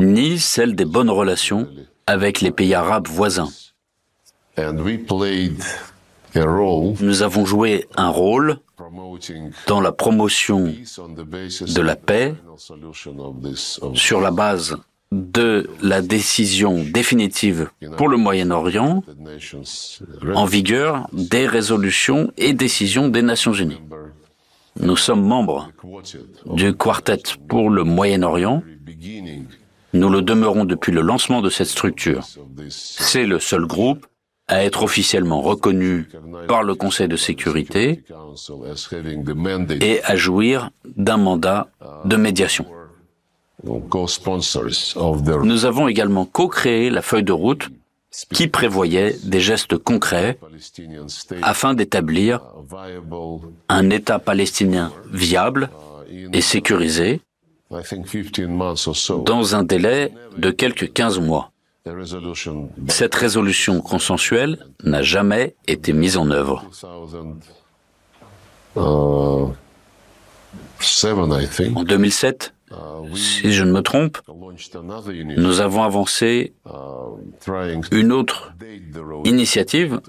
ni 0.00 0.38
celle 0.38 0.74
des 0.74 0.84
bonnes 0.84 1.10
relations 1.10 1.68
avec 2.06 2.40
les 2.40 2.50
pays 2.50 2.74
arabes 2.74 3.08
voisins. 3.08 3.48
Nous 6.36 7.22
avons 7.22 7.46
joué 7.46 7.86
un 7.96 8.08
rôle 8.08 8.58
dans 9.66 9.80
la 9.80 9.92
promotion 9.92 10.64
de 10.64 11.80
la 11.80 11.96
paix 11.96 12.34
sur 13.94 14.20
la 14.20 14.30
base 14.30 14.76
de 15.12 15.70
la 15.80 16.02
décision 16.02 16.82
définitive 16.82 17.70
pour 17.96 18.08
le 18.08 18.16
Moyen-Orient 18.16 19.04
en 20.34 20.44
vigueur 20.44 21.08
des 21.12 21.46
résolutions 21.46 22.32
et 22.36 22.52
décisions 22.52 23.08
des 23.08 23.22
Nations 23.22 23.52
Unies. 23.52 23.80
Nous 24.80 24.96
sommes 24.96 25.24
membres 25.24 25.70
du 26.46 26.74
quartet 26.74 27.22
pour 27.48 27.70
le 27.70 27.84
Moyen-Orient. 27.84 28.62
Nous 29.92 30.08
le 30.08 30.22
demeurons 30.22 30.64
depuis 30.64 30.90
le 30.90 31.00
lancement 31.00 31.42
de 31.42 31.50
cette 31.50 31.68
structure. 31.68 32.26
C'est 32.68 33.26
le 33.26 33.38
seul 33.38 33.66
groupe 33.66 34.04
à 34.48 34.64
être 34.64 34.82
officiellement 34.82 35.40
reconnu 35.40 36.08
par 36.48 36.62
le 36.62 36.74
Conseil 36.74 37.08
de 37.08 37.16
sécurité 37.16 38.04
et 39.80 40.02
à 40.04 40.16
jouir 40.16 40.70
d'un 40.96 41.16
mandat 41.16 41.68
de 42.04 42.16
médiation. 42.16 42.66
Nous 45.42 45.64
avons 45.64 45.88
également 45.88 46.26
co-créé 46.26 46.90
la 46.90 47.00
feuille 47.00 47.22
de 47.22 47.32
route 47.32 47.70
qui 48.32 48.46
prévoyait 48.48 49.16
des 49.24 49.40
gestes 49.40 49.76
concrets 49.78 50.38
afin 51.42 51.74
d'établir 51.74 52.40
un 53.68 53.90
État 53.90 54.18
palestinien 54.18 54.92
viable 55.10 55.70
et 56.32 56.40
sécurisé 56.42 57.22
dans 59.24 59.56
un 59.56 59.64
délai 59.64 60.12
de 60.36 60.50
quelques 60.50 60.92
15 60.92 61.18
mois. 61.18 61.50
Cette 62.88 63.14
résolution 63.14 63.82
consensuelle 63.82 64.58
n'a 64.84 65.02
jamais 65.02 65.54
été 65.66 65.92
mise 65.92 66.16
en 66.16 66.30
œuvre. 66.30 66.64
En 68.76 69.52
2007, 71.84 72.54
si 73.14 73.52
je 73.52 73.64
ne 73.64 73.72
me 73.72 73.82
trompe, 73.82 74.18
nous 75.36 75.60
avons 75.60 75.82
avancé 75.82 76.54
une 77.92 78.12
autre 78.12 78.54
initiative 79.26 80.00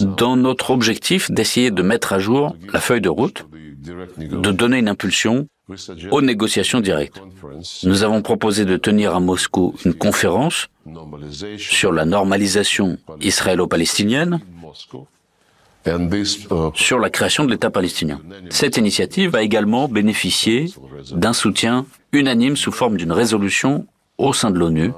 dans 0.00 0.36
notre 0.36 0.70
objectif 0.70 1.32
d'essayer 1.32 1.72
de 1.72 1.82
mettre 1.82 2.12
à 2.12 2.20
jour 2.20 2.54
la 2.72 2.80
feuille 2.80 3.00
de 3.00 3.08
route, 3.08 3.44
de 4.18 4.52
donner 4.52 4.78
une 4.78 4.88
impulsion 4.88 5.48
aux 6.10 6.22
négociations 6.22 6.80
directes. 6.80 7.20
Nous 7.84 8.02
avons 8.02 8.22
proposé 8.22 8.64
de 8.64 8.76
tenir 8.76 9.14
à 9.14 9.20
Moscou 9.20 9.74
une 9.84 9.94
conférence 9.94 10.68
sur 11.58 11.92
la 11.92 12.04
normalisation 12.04 12.98
israélo-palestinienne 13.20 14.40
sur 16.74 16.98
la 16.98 17.10
création 17.10 17.44
de 17.44 17.50
l'État 17.50 17.70
palestinien. 17.70 18.20
Cette 18.50 18.76
initiative 18.76 19.34
a 19.34 19.42
également 19.42 19.88
bénéficié 19.88 20.66
d'un 21.12 21.32
soutien 21.32 21.86
unanime 22.12 22.56
sous 22.56 22.72
forme 22.72 22.96
d'une 22.96 23.12
résolution 23.12 23.86
au 24.18 24.32
sein 24.32 24.50
de 24.50 24.58
l'ONU, 24.58 24.92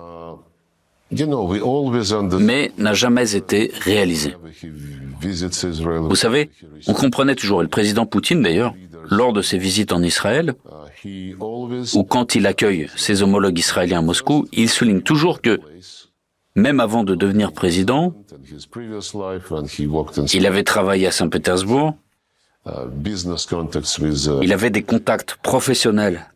mais 2.39 2.73
n'a 2.79 2.95
jamais 2.95 3.35
été 3.35 3.73
réalisée. 3.81 4.35
Vous 5.21 6.15
savez, 6.15 6.51
on 6.87 6.95
comprenait 6.95 7.35
toujours, 7.35 7.61
et 7.61 7.65
le 7.65 7.69
président 7.69 8.07
Poutine 8.07 8.43
d'ailleurs 8.43 8.75
lors 9.11 9.33
de 9.33 9.43
ses 9.43 9.59
visites 9.59 9.93
en 9.93 10.03
Israël, 10.03 10.55
ou 11.95 12.05
quand 12.05 12.35
il 12.35 12.47
accueille 12.47 12.89
ses 12.97 13.23
homologues 13.23 13.59
israéliens 13.59 13.99
à 13.99 14.03
Moscou, 14.03 14.47
il 14.53 14.71
souligne 14.71 15.03
toujours 15.03 15.43
que, 15.43 15.61
même 16.55 16.81
avant 16.81 17.05
de 17.05 17.15
devenir 17.15 17.53
président, 17.53 18.15
il 20.33 20.47
avait 20.47 20.65
travaillé 20.65 21.07
à 21.07 21.11
Saint-Pétersbourg, 21.11 21.95
il 24.43 24.53
avait 24.53 24.71
des 24.71 24.83
contacts 24.83 25.35
professionnels 25.43 26.27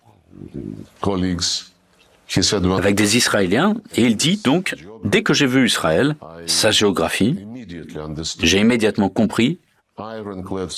avec 2.76 2.94
des 2.96 3.16
Israéliens, 3.16 3.74
et 3.94 4.02
il 4.02 4.16
dit 4.16 4.40
donc, 4.42 4.74
dès 5.04 5.22
que 5.22 5.32
j'ai 5.34 5.46
vu 5.46 5.66
Israël, 5.66 6.16
sa 6.46 6.70
géographie, 6.70 7.38
j'ai 8.40 8.58
immédiatement 8.58 9.10
compris 9.10 9.58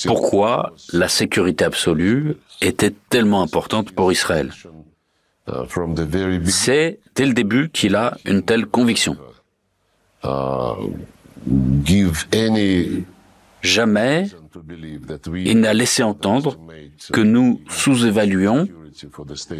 pourquoi 0.06 0.75
la 0.92 1.08
sécurité 1.08 1.64
absolue 1.64 2.37
était 2.61 2.92
tellement 3.08 3.42
importante 3.42 3.92
pour 3.92 4.12
Israël? 4.12 4.52
C'est 6.46 6.99
dès 7.14 7.26
le 7.26 7.32
début 7.32 7.70
qu'il 7.70 7.94
a 7.94 8.16
une 8.26 8.42
telle 8.42 8.66
conviction. 8.66 9.16
Jamais 13.62 14.26
il 15.35 15.61
n'a 15.61 15.75
laissé 15.75 16.02
entendre 16.02 16.58
que 17.12 17.20
nous 17.20 17.61
sous-évaluions 17.68 18.68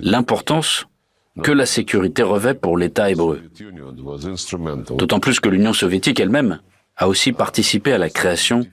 l'importance 0.03 0.87
que 1.43 1.53
la 1.53 1.67
sécurité 1.67 2.23
revêt 2.23 2.55
pour 2.55 2.77
l'État 2.79 3.11
hébreu. 3.11 3.43
D'autant 4.97 5.21
plus 5.21 5.41
que 5.41 5.49
l'Union 5.49 5.73
soviétique 5.73 6.19
elle-même 6.21 6.61
a 6.97 7.09
aussi 7.09 7.33
participé 7.33 7.93
à 7.93 7.99
la 7.99 8.11
création 8.11 8.67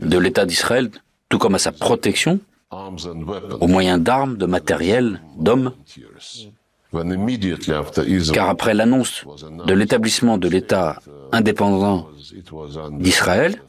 de 0.00 0.18
l'État 0.18 0.44
d'Israël, 0.44 0.90
tout 1.28 1.38
comme 1.38 1.54
à 1.54 1.58
sa 1.58 1.72
protection, 1.72 2.40
au 2.70 3.66
moyen 3.66 3.98
d'armes, 3.98 4.36
de 4.36 4.46
matériel, 4.46 5.20
d'hommes. 5.38 5.72
Car 8.34 8.50
après 8.50 8.74
l'annonce 8.74 9.24
de 9.66 9.72
l'établissement 9.72 10.36
de 10.36 10.48
l'État 10.48 11.00
indépendant 11.32 12.08
d'Israël, 12.90 13.62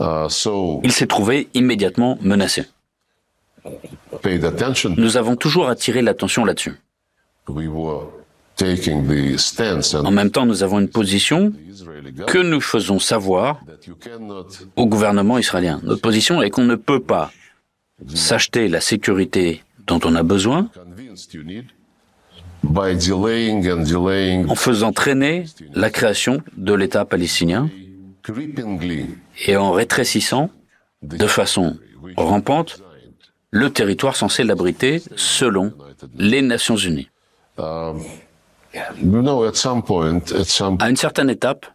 il 0.00 0.92
s'est 0.92 1.06
trouvé 1.06 1.48
immédiatement 1.54 2.18
menacé. 2.20 2.64
Nous 4.96 5.16
avons 5.16 5.36
toujours 5.36 5.68
attiré 5.68 6.02
l'attention 6.02 6.44
là-dessus. 6.44 6.74
En 8.62 10.10
même 10.10 10.30
temps, 10.30 10.46
nous 10.46 10.62
avons 10.62 10.78
une 10.80 10.88
position 10.88 11.52
que 12.26 12.38
nous 12.38 12.60
faisons 12.60 12.98
savoir 12.98 13.60
au 14.76 14.86
gouvernement 14.86 15.38
israélien. 15.38 15.80
Notre 15.82 16.00
position 16.00 16.42
est 16.42 16.50
qu'on 16.50 16.64
ne 16.64 16.76
peut 16.76 17.00
pas 17.00 17.32
s'acheter 18.14 18.68
la 18.68 18.80
sécurité 18.80 19.62
dont 19.86 20.00
on 20.04 20.14
a 20.14 20.22
besoin 20.22 20.70
en 24.48 24.54
faisant 24.54 24.92
traîner 24.92 25.44
la 25.74 25.90
création 25.90 26.42
de 26.56 26.72
l'État 26.74 27.04
palestinien 27.04 27.68
et 29.46 29.56
en 29.56 29.72
rétrécissant 29.72 30.50
de 31.02 31.26
façon 31.26 31.76
rampante 32.16 32.82
le 33.50 33.70
territoire 33.70 34.16
censé 34.16 34.44
l'abriter 34.44 35.02
selon 35.16 35.72
les 36.16 36.42
Nations 36.42 36.76
Unies. 36.76 37.08
À 40.78 40.90
une 40.90 40.96
certaine 40.96 41.30
étape, 41.30 41.66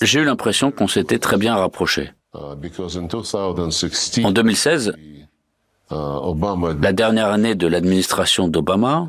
j'ai 0.00 0.20
eu 0.20 0.24
l'impression 0.24 0.70
qu'on 0.70 0.88
s'était 0.88 1.18
très 1.18 1.36
bien 1.36 1.54
rapproché. 1.54 2.10
En 2.34 2.56
2016, 4.30 4.92
la 5.90 6.92
dernière 6.92 7.28
année 7.28 7.54
de 7.54 7.66
l'administration 7.66 8.48
d'Obama, 8.48 9.08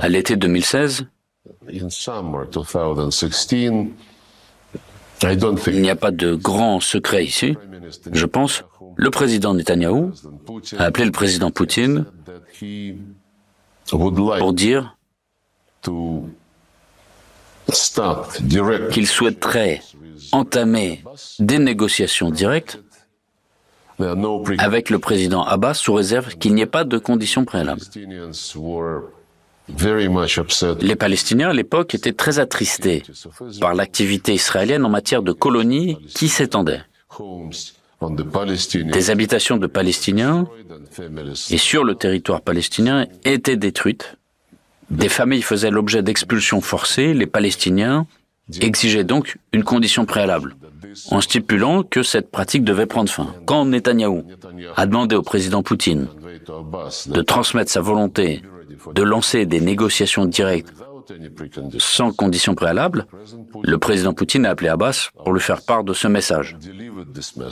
à 0.00 0.08
l'été 0.08 0.36
2016, 0.36 1.06
il 1.70 1.86
n'y 5.80 5.90
a 5.90 5.96
pas 5.96 6.10
de 6.10 6.34
grand 6.34 6.80
secret 6.80 7.24
ici. 7.24 7.56
Je 8.12 8.26
pense, 8.26 8.64
le 8.96 9.10
président 9.10 9.54
Netanyahou 9.54 10.12
a 10.78 10.84
appelé 10.84 11.04
le 11.04 11.12
président 11.12 11.50
Poutine 11.50 12.06
pour 13.88 14.52
dire 14.52 14.96
qu'il 18.92 19.06
souhaiterait 19.06 19.82
entamer 20.32 21.02
des 21.38 21.58
négociations 21.58 22.30
directes 22.30 22.80
avec 24.58 24.90
le 24.90 24.98
président 24.98 25.42
Abbas 25.44 25.74
sous 25.74 25.94
réserve 25.94 26.36
qu'il 26.36 26.54
n'y 26.54 26.62
ait 26.62 26.66
pas 26.66 26.84
de 26.84 26.98
conditions 26.98 27.44
préalables. 27.44 27.82
Les 30.80 30.96
Palestiniens 30.96 31.50
à 31.50 31.52
l'époque 31.52 31.94
étaient 31.94 32.12
très 32.12 32.38
attristés 32.38 33.02
par 33.60 33.74
l'activité 33.74 34.34
israélienne 34.34 34.84
en 34.84 34.88
matière 34.88 35.22
de 35.22 35.32
colonies 35.32 35.98
qui 36.14 36.28
s'étendait. 36.28 36.82
Des 38.10 39.10
habitations 39.10 39.56
de 39.56 39.66
Palestiniens 39.66 40.46
et 41.50 41.58
sur 41.58 41.84
le 41.84 41.94
territoire 41.94 42.40
palestinien 42.40 43.06
étaient 43.24 43.56
détruites. 43.56 44.16
Des 44.90 45.08
familles 45.08 45.42
faisaient 45.42 45.70
l'objet 45.70 46.02
d'expulsions 46.02 46.60
forcées. 46.60 47.14
Les 47.14 47.26
Palestiniens 47.26 48.06
exigeaient 48.60 49.04
donc 49.04 49.38
une 49.52 49.64
condition 49.64 50.04
préalable, 50.04 50.56
en 51.10 51.20
stipulant 51.20 51.82
que 51.82 52.02
cette 52.02 52.30
pratique 52.30 52.64
devait 52.64 52.86
prendre 52.86 53.10
fin. 53.10 53.34
Quand 53.46 53.64
Netanyahou 53.64 54.24
a 54.76 54.86
demandé 54.86 55.16
au 55.16 55.22
président 55.22 55.62
Poutine 55.62 56.08
de 57.06 57.22
transmettre 57.22 57.70
sa 57.70 57.80
volonté 57.80 58.42
de 58.94 59.02
lancer 59.02 59.46
des 59.46 59.60
négociations 59.60 60.26
directes 60.26 60.72
sans 61.78 62.12
condition 62.12 62.54
préalable, 62.54 63.06
le 63.62 63.78
président 63.78 64.12
Poutine 64.12 64.46
a 64.46 64.50
appelé 64.50 64.68
Abbas 64.68 65.10
pour 65.16 65.32
lui 65.32 65.40
faire 65.40 65.62
part 65.62 65.84
de 65.84 65.92
ce 65.92 66.08
message. 66.08 66.56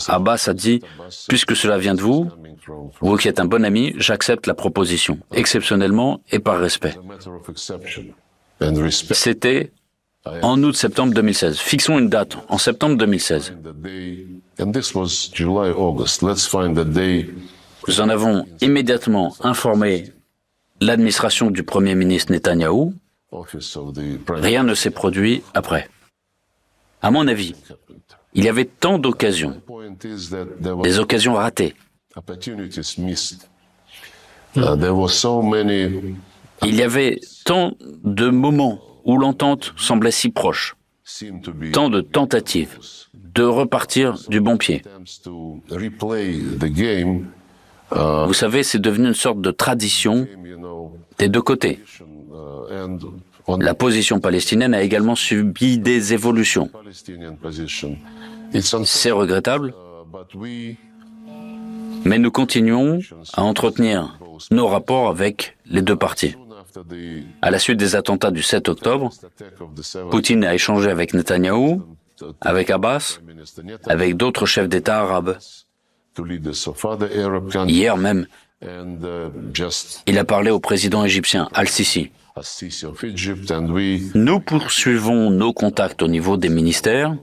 Abbas 0.09 0.45
a 0.49 0.55
dit, 0.55 0.81
puisque 1.29 1.57
cela 1.57 1.79
vient 1.79 1.95
de 1.95 2.01
vous, 2.01 2.29
vous 3.01 3.17
qui 3.17 3.29
êtes 3.29 3.41
un 3.41 3.45
bon 3.45 3.65
ami, 3.65 3.95
j'accepte 3.97 4.47
la 4.47 4.55
proposition, 4.55 5.19
exceptionnellement 5.33 6.21
et 6.31 6.39
par 6.39 6.59
respect. 6.59 6.95
C'était 8.91 9.73
en 10.43 10.63
août-septembre 10.63 11.15
2016. 11.15 11.59
Fixons 11.59 11.99
une 11.99 12.09
date, 12.09 12.37
en 12.49 12.59
septembre 12.59 12.97
2016. 12.97 13.55
Nous 17.89 18.01
en 18.01 18.09
avons 18.11 18.47
immédiatement 18.61 19.35
informé 19.41 20.13
l'administration 20.81 21.51
du 21.51 21.63
Premier 21.63 21.95
ministre 21.95 22.33
Netanyahou 22.33 22.95
Rien 24.29 24.63
ne 24.63 24.75
s'est 24.75 24.91
produit 24.91 25.43
après. 25.55 25.89
À 27.03 27.11
mon 27.11 27.27
avis, 27.29 27.55
il 28.35 28.45
y 28.45 28.49
avait 28.49 28.65
tant 28.65 28.99
d'occasions, 28.99 29.61
des 30.83 30.99
occasions 30.99 31.35
ratées. 31.35 31.75
Il 36.63 36.75
y 36.75 36.83
avait 36.83 37.21
tant 37.45 37.73
de 38.05 38.29
moments 38.29 38.81
où 39.05 39.17
l'entente 39.17 39.73
semblait 39.77 40.11
si 40.11 40.29
proche, 40.29 40.77
tant 41.73 41.89
de 41.89 42.01
tentatives 42.01 42.79
de 43.15 43.45
repartir 43.45 44.19
du 44.29 44.41
bon 44.41 44.57
pied. 44.57 44.83
Vous 47.93 48.35
savez, 48.35 48.63
c'est 48.63 48.79
devenu 48.79 49.09
une 49.09 49.15
sorte 49.15 49.41
de 49.41 49.51
tradition 49.51 50.27
des 51.19 51.29
deux 51.29 51.43
côtés. 51.43 51.81
La 53.59 53.75
position 53.75 54.21
palestinienne 54.21 54.75
a 54.75 54.83
également 54.83 55.15
subi 55.15 55.79
des 55.79 56.13
évolutions. 56.13 56.71
C'est 58.85 59.11
regrettable, 59.11 59.75
mais 62.05 62.19
nous 62.19 62.31
continuons 62.31 63.01
à 63.35 63.43
entretenir 63.43 64.19
nos 64.51 64.67
rapports 64.67 65.09
avec 65.09 65.57
les 65.67 65.83
deux 65.83 65.97
parties. 65.97 66.37
À 67.43 67.51
la 67.51 67.59
suite 67.59 67.79
des 67.79 67.97
attentats 67.97 68.31
du 68.31 68.43
7 68.43 68.69
octobre, 68.69 69.11
Poutine 70.11 70.45
a 70.45 70.55
échangé 70.55 70.91
avec 70.91 71.15
Netanyahou, 71.15 71.83
avec 72.41 72.71
Abbas, 72.71 73.19
avec 73.87 74.17
d'autres 74.17 74.47
chefs 74.47 74.69
d'État 74.69 75.01
arabes. 75.01 75.37
Hier 77.67 77.97
même, 77.97 78.27
il 80.07 80.19
a 80.19 80.25
parlé 80.25 80.51
au 80.51 80.61
président 80.61 81.05
égyptien 81.05 81.49
Al-Sisi. 81.55 82.11
Nous 84.15 84.41
poursuivons 84.41 85.31
nos 85.31 85.53
contacts 85.53 86.03
au 86.03 86.09
niveau 86.09 86.37
des 86.37 86.49
ministères. 86.49 87.17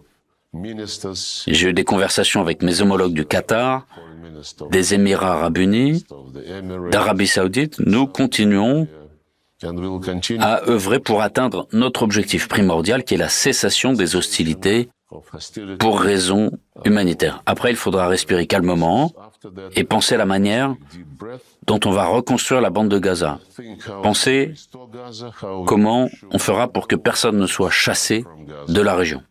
J'ai 1.47 1.69
eu 1.69 1.73
des 1.73 1.84
conversations 1.84 2.41
avec 2.41 2.63
mes 2.63 2.82
homologues 2.82 3.13
du 3.13 3.26
Qatar, 3.26 3.86
des 4.71 4.93
Émirats 4.93 5.34
arabes 5.34 5.58
unis, 5.58 6.06
d'Arabie 6.91 7.28
saoudite. 7.28 7.80
Nous 7.80 8.08
continuons 8.08 8.88
à 10.39 10.69
œuvrer 10.69 11.00
pour 11.00 11.21
atteindre 11.21 11.67
notre 11.71 12.04
objectif 12.04 12.47
primordial 12.47 13.04
qui 13.04 13.15
est 13.15 13.17
la 13.17 13.30
cessation 13.30 13.93
des 13.93 14.15
hostilités 14.15 14.89
pour 15.80 16.00
raisons 16.00 16.52
humanitaires. 16.86 17.41
Après, 17.45 17.71
il 17.71 17.76
faudra 17.76 18.08
respirer 18.08 18.45
calmement 18.45 19.13
et 19.76 19.84
penser 19.84 20.15
à 20.15 20.17
la 20.17 20.26
manière 20.26 20.76
dont 21.66 21.80
on 21.86 21.92
va 21.92 22.06
reconstruire 22.06 22.62
la 22.62 22.70
bande 22.70 22.90
de 22.90 23.00
Gaza. 23.00 23.40
Penser 24.04 24.54
comment 25.66 26.10
on 26.32 26.40
fera 26.40 26.68
pour 26.68 26.88
que 26.88 26.96
personne 26.96 27.38
ne 27.38 27.48
soit 27.48 27.70
chassé 27.70 28.26
de 28.68 28.82
la 28.82 28.96
région. 28.96 29.22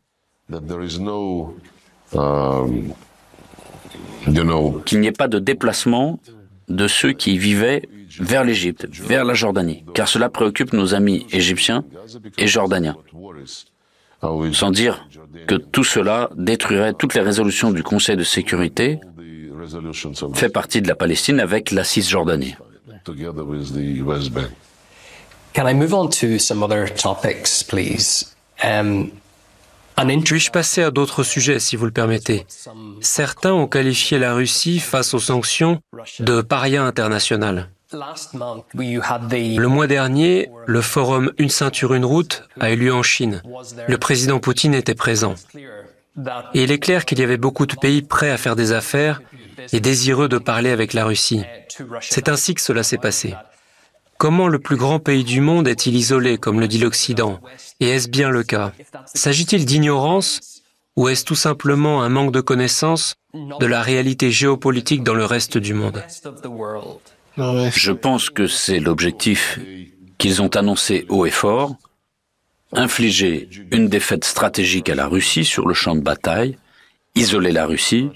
Qu'il 4.85 5.01
n'y 5.01 5.07
ait 5.07 5.12
pas 5.12 5.29
de 5.29 5.38
déplacement 5.38 6.20
de 6.68 6.88
ceux 6.88 7.12
qui 7.12 7.38
vivaient 7.38 7.83
vers 8.20 8.44
l'Égypte, 8.44 8.87
vers 8.90 9.25
la 9.25 9.35
Jordanie, 9.35 9.85
car 9.94 10.09
cela 10.09 10.29
préoccupe 10.29 10.72
nos 10.72 10.94
amis 10.94 11.27
égyptiens 11.31 11.85
et 12.38 12.46
jordaniens. 12.46 12.96
Sans 14.53 14.70
dire 14.70 15.07
que 15.46 15.55
tout 15.55 15.85
cela 15.85 16.31
détruirait 16.37 16.94
toutes 16.94 17.14
les 17.14 17.20
résolutions 17.20 17.70
du 17.70 17.83
Conseil 17.83 18.16
de 18.16 18.25
sécurité 18.25 18.99
fait 20.35 20.48
partie 20.48 20.83
de 20.83 20.88
la 20.88 20.94
Palestine 20.94 21.40
avec 21.40 21.70
la 21.70 21.85
Cisjordanie. 21.85 22.55
Can 25.55 25.66
I 25.66 25.74
move 25.74 25.94
on 25.94 26.09
to 26.09 26.38
some 26.38 26.62
other 26.62 26.92
topics, 26.92 27.64
please? 27.66 28.37
Um, 28.62 29.11
puis-je 29.96 30.50
passer 30.50 30.83
à 30.83 30.90
d'autres 30.90 31.22
sujets, 31.22 31.59
si 31.59 31.76
vous 31.76 31.87
le 31.87 31.90
permettez? 31.92 32.46
Certains 33.00 33.52
ont 33.52 33.66
qualifié 33.66 34.18
la 34.18 34.35
Russie, 34.35 34.81
face 34.81 35.14
aux 35.14 35.18
sanctions, 35.18 35.81
de 36.20 36.42
paria 36.42 36.85
international. 36.85 37.70
Le 37.92 39.66
mois 39.66 39.87
dernier, 39.87 40.50
le 40.66 40.81
forum 40.83 41.33
Une 41.38 41.48
ceinture, 41.48 41.94
une 41.94 42.05
route 42.05 42.42
a 42.61 42.72
eu 42.72 42.76
lieu 42.76 42.92
en 42.92 43.02
Chine. 43.02 43.42
Le 43.88 43.96
président 43.98 44.40
Poutine 44.40 44.74
était 44.74 44.94
présent. 44.94 45.37
Et 46.55 46.64
il 46.64 46.72
est 46.72 46.79
clair 46.79 47.05
qu'il 47.05 47.18
y 47.20 47.22
avait 47.22 47.37
beaucoup 47.37 47.66
de 47.66 47.76
pays 47.76 48.02
prêts 48.02 48.31
à 48.31 48.37
faire 48.37 48.57
des 48.57 48.72
affaires 48.72 49.22
et 49.72 49.81
désireux 49.81 50.29
de 50.29 50.38
parler 50.38 50.70
avec 50.70 50.92
la 50.92 51.05
Russie. 51.05 51.42
C'est 52.00 52.29
ainsi 52.29 52.55
que 52.55 52.61
cela 52.61 52.83
s'est 52.83 52.98
passé. 52.98 53.35
Comment 54.18 54.48
le 54.48 54.59
plus 54.59 54.76
grand 54.76 54.98
pays 54.98 55.24
du 55.24 55.40
monde 55.40 55.68
est-il 55.68 55.94
isolé, 55.94 56.38
comme 56.38 56.61
le 56.61 56.68
dit 56.68 56.79
l'Occident? 56.79 57.40
Et 57.81 57.88
est-ce 57.88 58.09
bien 58.09 58.31
le 58.31 58.42
cas? 58.42 58.72
S'agit-il 59.12 59.66
d'ignorance 59.66 60.62
ou 60.96 61.09
est-ce 61.09 61.24
tout 61.24 61.35
simplement 61.35 62.02
un 62.02 62.09
manque 62.09 62.33
de 62.33 62.40
connaissance 62.40 63.16
de 63.35 63.66
la 63.66 63.83
réalité 63.83 64.31
géopolitique 64.31 65.02
dans 65.02 65.14
le 65.14 65.26
reste 65.26 65.59
du 65.59 65.74
monde? 65.74 66.02
Je 67.37 67.92
pense 67.92 68.31
que 68.31 68.46
c'est 68.46 68.81
l'objectif 68.81 69.61
qu'ils 70.16 70.40
ont 70.40 70.48
annoncé 70.57 71.05
haut 71.11 71.26
et 71.26 71.31
fort, 71.31 71.76
infliger 72.72 73.50
une 73.70 73.88
défaite 73.88 74.24
stratégique 74.24 74.88
à 74.88 74.94
la 74.94 75.07
Russie 75.07 75.44
sur 75.44 75.68
le 75.68 75.74
champ 75.74 75.94
de 75.94 76.00
bataille, 76.00 76.57
isoler 77.14 77.52
la 77.52 77.66
Russie, 77.66 78.09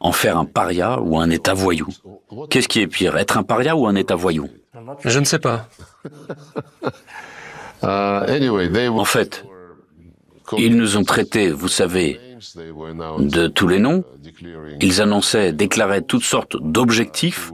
en 0.00 0.12
faire 0.12 0.36
un 0.36 0.44
paria 0.44 1.00
ou 1.00 1.18
un 1.18 1.30
État 1.30 1.54
voyou. 1.54 1.88
Qu'est-ce 2.50 2.68
qui 2.68 2.80
est 2.80 2.86
pire, 2.86 3.16
être 3.16 3.38
un 3.38 3.42
paria 3.42 3.76
ou 3.76 3.86
un 3.86 3.94
État 3.94 4.14
voyou? 4.14 4.48
Je 5.04 5.18
ne 5.18 5.24
sais 5.24 5.38
pas. 5.38 5.68
en 7.82 9.04
fait, 9.04 9.44
ils 10.56 10.76
nous 10.76 10.96
ont 10.96 11.04
traités, 11.04 11.50
vous 11.50 11.68
savez, 11.68 12.20
de 13.18 13.48
tous 13.48 13.68
les 13.68 13.78
noms. 13.78 14.04
Ils 14.80 15.00
annonçaient, 15.00 15.52
déclaraient 15.52 16.02
toutes 16.02 16.24
sortes 16.24 16.56
d'objectifs 16.60 17.52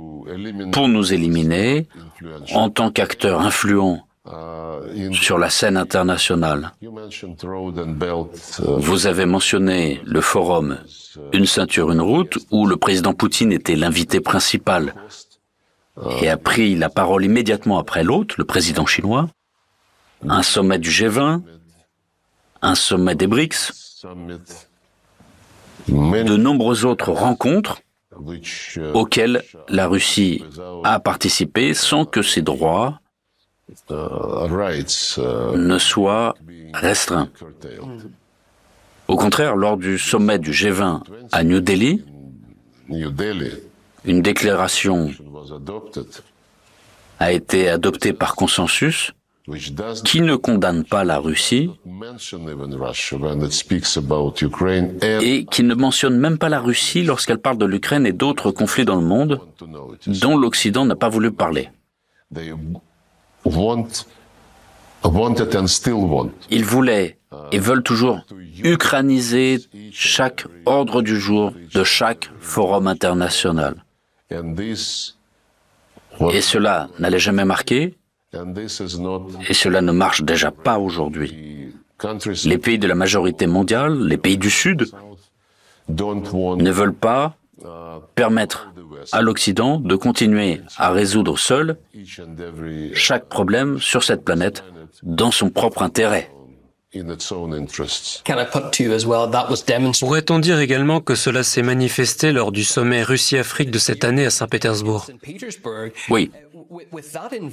pour 0.72 0.88
nous 0.88 1.12
éliminer 1.12 1.86
en 2.52 2.70
tant 2.70 2.90
qu'acteurs 2.90 3.40
influents 3.40 4.06
sur 5.12 5.38
la 5.38 5.50
scène 5.50 5.76
internationale. 5.76 6.72
Vous 8.60 9.06
avez 9.06 9.26
mentionné 9.26 10.00
le 10.04 10.20
forum 10.20 10.78
Une 11.32 11.46
ceinture, 11.46 11.90
une 11.90 12.00
route, 12.00 12.38
où 12.50 12.66
le 12.66 12.76
président 12.76 13.14
Poutine 13.14 13.52
était 13.52 13.76
l'invité 13.76 14.20
principal. 14.20 14.94
Et 16.22 16.28
a 16.30 16.36
pris 16.36 16.74
la 16.74 16.88
parole 16.88 17.24
immédiatement 17.24 17.78
après 17.78 18.02
l'autre, 18.04 18.36
le 18.38 18.44
président 18.44 18.86
chinois, 18.86 19.28
un 20.26 20.42
sommet 20.42 20.78
du 20.78 20.88
G20, 20.88 21.42
un 22.62 22.74
sommet 22.74 23.14
des 23.14 23.26
BRICS, 23.26 24.06
de 25.88 26.36
nombreuses 26.36 26.84
autres 26.84 27.10
rencontres 27.10 27.80
auxquelles 28.94 29.42
la 29.68 29.88
Russie 29.88 30.44
a 30.84 31.00
participé 31.00 31.74
sans 31.74 32.04
que 32.04 32.22
ses 32.22 32.42
droits 32.42 33.01
ne 33.90 35.78
soient 35.78 36.34
restreints. 36.74 37.28
Au 39.08 39.16
contraire, 39.16 39.56
lors 39.56 39.76
du 39.76 39.98
sommet 39.98 40.38
du 40.38 40.52
G20 40.52 41.02
à 41.32 41.44
New 41.44 41.60
Delhi, 41.60 42.04
une 44.04 44.22
déclaration 44.22 45.10
a 47.18 47.32
été 47.32 47.68
adoptée 47.68 48.12
par 48.12 48.34
consensus 48.34 49.12
qui 50.04 50.20
ne 50.20 50.36
condamne 50.36 50.84
pas 50.84 51.02
la 51.04 51.18
Russie 51.18 51.70
et 55.20 55.44
qui 55.50 55.62
ne 55.64 55.74
mentionne 55.74 56.16
même 56.16 56.38
pas 56.38 56.48
la 56.48 56.60
Russie 56.60 57.02
lorsqu'elle 57.02 57.38
parle 57.38 57.58
de 57.58 57.66
l'Ukraine 57.66 58.06
et 58.06 58.12
d'autres 58.12 58.52
conflits 58.52 58.84
dans 58.84 58.96
le 58.96 59.06
monde 59.06 59.40
dont 60.06 60.36
l'Occident 60.36 60.84
n'a 60.84 60.94
pas 60.96 61.08
voulu 61.08 61.32
parler. 61.32 61.70
Ils 66.50 66.64
voulaient 66.64 67.18
et 67.50 67.58
veulent 67.58 67.82
toujours 67.82 68.20
ukrainiser 68.62 69.58
chaque 69.92 70.46
ordre 70.66 71.02
du 71.02 71.18
jour 71.18 71.52
de 71.74 71.84
chaque 71.84 72.30
forum 72.40 72.86
international. 72.86 73.84
Et 74.30 74.36
cela 76.40 76.88
n'allait 76.98 77.18
jamais 77.18 77.44
marquer, 77.44 77.94
et 78.34 79.54
cela 79.54 79.80
ne 79.80 79.92
marche 79.92 80.22
déjà 80.22 80.50
pas 80.50 80.78
aujourd'hui. 80.78 81.74
Les 82.44 82.58
pays 82.58 82.78
de 82.78 82.86
la 82.86 82.94
majorité 82.94 83.46
mondiale, 83.46 84.06
les 84.06 84.16
pays 84.16 84.38
du 84.38 84.50
Sud, 84.50 84.86
ne 85.88 86.70
veulent 86.70 86.94
pas 86.94 87.36
permettre 88.14 88.71
à 89.10 89.22
l'Occident 89.22 89.78
de 89.80 89.96
continuer 89.96 90.60
à 90.76 90.92
résoudre 90.92 91.38
seul 91.38 91.76
chaque 92.94 93.28
problème 93.28 93.78
sur 93.80 94.02
cette 94.04 94.24
planète 94.24 94.64
dans 95.02 95.30
son 95.30 95.50
propre 95.50 95.82
intérêt. 95.82 96.30
Pourrait-on 100.00 100.38
dire 100.38 100.58
également 100.60 101.00
que 101.00 101.14
cela 101.14 101.42
s'est 101.42 101.62
manifesté 101.62 102.32
lors 102.32 102.52
du 102.52 102.64
sommet 102.64 103.02
Russie-Afrique 103.02 103.70
de 103.70 103.78
cette 103.78 104.04
année 104.04 104.26
à 104.26 104.30
Saint-Pétersbourg? 104.30 105.06
Oui. 106.10 106.30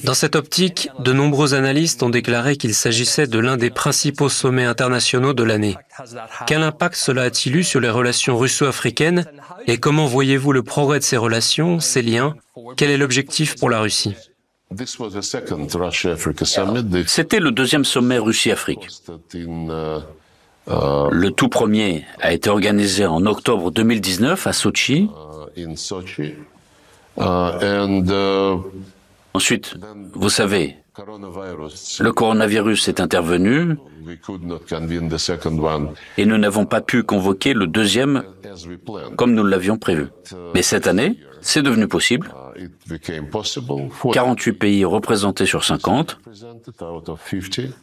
Dans 0.04 0.14
cette 0.14 0.36
optique, 0.36 0.90
de 1.00 1.14
nombreux 1.14 1.54
analystes 1.54 2.04
ont 2.04 2.10
déclaré 2.10 2.58
qu'il 2.58 2.74
s'agissait 2.74 3.28
de 3.28 3.40
l'un 3.40 3.56
des 3.56 3.70
principaux 3.70 4.30
sommets 4.30 4.66
internationaux 4.66 5.34
de 5.34 5.44
l'année. 5.44 5.78
Quel 6.46 6.62
impact 6.62 6.96
cela 6.96 7.24
a-t-il 7.24 7.56
eu 7.56 7.64
sur 7.64 7.80
les 7.80 7.90
relations 7.90 8.38
russo-africaines? 8.38 9.26
Et 9.68 9.78
comment 9.78 10.06
voyez-vous 10.06 10.52
le 10.52 10.64
progrès 10.64 11.00
de 11.00 11.04
ces 11.04 11.18
relations, 11.18 11.80
ces 11.80 12.02
liens? 12.02 12.36
Quel 12.76 12.92
est 12.92 12.98
l'objectif 12.98 13.56
pour 13.56 13.70
la 13.70 13.80
Russie? 13.80 14.16
C'était 17.08 17.40
le 17.40 17.52
deuxième 17.52 17.86
sommet 17.86 18.20
Russie-Afrique. 18.20 18.88
Le 20.68 21.30
tout 21.30 21.50
premier 21.50 22.06
a 22.20 22.34
été 22.34 22.50
organisé 22.52 23.06
en 23.06 23.26
octobre 23.26 23.72
2019 23.72 24.46
à 24.46 24.54
Sochi. 24.54 25.10
Ensuite, 29.34 29.76
vous 30.14 30.30
savez, 30.30 30.78
le 32.00 32.12
coronavirus 32.12 32.88
est 32.88 33.00
intervenu. 33.00 33.78
Et 36.18 36.26
nous 36.26 36.38
n'avons 36.38 36.66
pas 36.66 36.82
pu 36.82 37.04
convoquer 37.04 37.54
le 37.54 37.68
deuxième 37.68 38.24
comme 39.16 39.34
nous 39.34 39.46
l'avions 39.46 39.78
prévu. 39.78 40.08
Mais 40.54 40.62
cette 40.62 40.88
année, 40.88 41.20
c'est 41.42 41.62
devenu 41.62 41.88
possible. 41.88 42.34
48 44.14 44.54
pays 44.54 44.86
représentés 44.86 45.46
sur 45.46 45.64
50, 45.64 46.20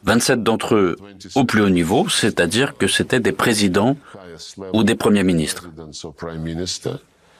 27 0.04 0.42
d'entre 0.42 0.74
eux 0.74 0.96
au 1.34 1.44
plus 1.44 1.62
haut 1.62 1.70
niveau, 1.70 2.08
c'est-à-dire 2.08 2.76
que 2.76 2.86
c'était 2.86 3.20
des 3.20 3.32
présidents 3.32 3.96
ou 4.72 4.82
des 4.82 4.94
premiers 4.94 5.24
ministres. 5.24 5.68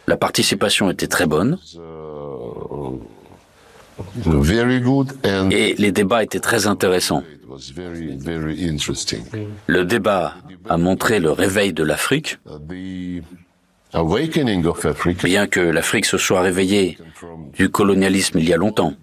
La 0.07 0.17
participation 0.17 0.89
était 0.91 1.09
très 1.09 1.27
bonne. 1.27 1.59
Et 5.51 5.75
les 5.79 5.93
débats 5.93 6.23
étaient 6.23 6.41
très 6.41 6.67
intéressants. 6.67 7.23
Le 9.67 9.85
débat 9.85 10.35
a 10.69 10.77
montré 10.77 11.21
le 11.21 11.31
réveil 11.31 11.73
de 11.73 11.83
l'Afrique, 11.83 12.39
bien 15.23 15.47
que 15.47 15.61
l'Afrique 15.61 16.05
se 16.05 16.19
soit 16.19 16.41
réveillée 16.41 16.99
du 17.55 17.71
colonialisme 17.71 18.39
il 18.39 18.49
y 18.49 18.53
a 18.53 18.57
longtemps. 18.57 18.95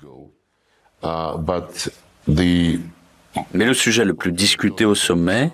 Mais 3.54 3.66
le 3.66 3.74
sujet 3.74 4.06
le 4.06 4.14
plus 4.14 4.32
discuté 4.32 4.86
au 4.86 4.96
sommet 4.96 5.52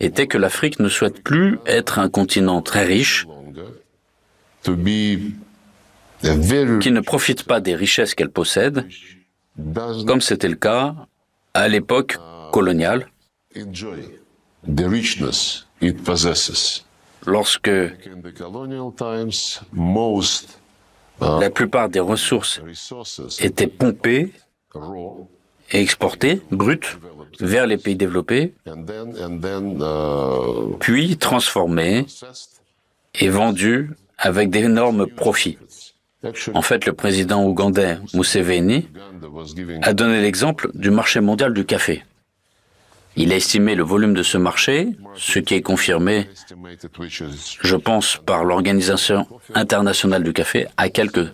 était 0.00 0.26
que 0.26 0.38
l'Afrique 0.38 0.80
ne 0.80 0.88
souhaite 0.88 1.22
plus 1.22 1.58
être 1.66 1.98
un 1.98 2.08
continent 2.08 2.62
très 2.62 2.84
riche 2.84 3.26
qui 6.80 6.90
ne 6.90 7.00
profite 7.00 7.44
pas 7.44 7.60
des 7.60 7.74
richesses 7.74 8.14
qu'elle 8.14 8.30
possède, 8.30 8.86
comme 10.06 10.20
c'était 10.20 10.48
le 10.48 10.56
cas 10.56 10.94
à 11.54 11.68
l'époque 11.68 12.18
coloniale, 12.52 13.08
lorsque 17.26 17.70
la 21.20 21.50
plupart 21.50 21.88
des 21.88 22.00
ressources 22.00 22.60
étaient 23.40 23.66
pompées 23.66 24.32
et 25.72 25.80
exportées, 25.80 26.42
brutes, 26.50 26.98
vers 27.40 27.66
les 27.66 27.76
pays 27.78 27.96
développés, 27.96 28.54
puis 30.80 31.16
transformées 31.16 32.06
et 33.14 33.28
vendues 33.28 33.90
avec 34.18 34.50
d'énormes 34.50 35.06
profits. 35.06 35.58
En 36.54 36.62
fait, 36.62 36.84
le 36.86 36.92
président 36.92 37.44
ougandais 37.44 37.98
Museveni 38.12 38.88
a 39.82 39.94
donné 39.94 40.20
l'exemple 40.20 40.70
du 40.74 40.90
marché 40.90 41.20
mondial 41.20 41.54
du 41.54 41.64
café. 41.64 42.04
Il 43.16 43.32
a 43.32 43.36
estimé 43.36 43.74
le 43.74 43.82
volume 43.82 44.14
de 44.14 44.22
ce 44.22 44.38
marché, 44.38 44.88
ce 45.16 45.38
qui 45.38 45.54
est 45.54 45.62
confirmé, 45.62 46.28
je 47.60 47.76
pense, 47.76 48.20
par 48.24 48.44
l'Organisation 48.44 49.26
internationale 49.54 50.22
du 50.22 50.32
café, 50.32 50.68
à 50.76 50.90
quelques 50.90 51.26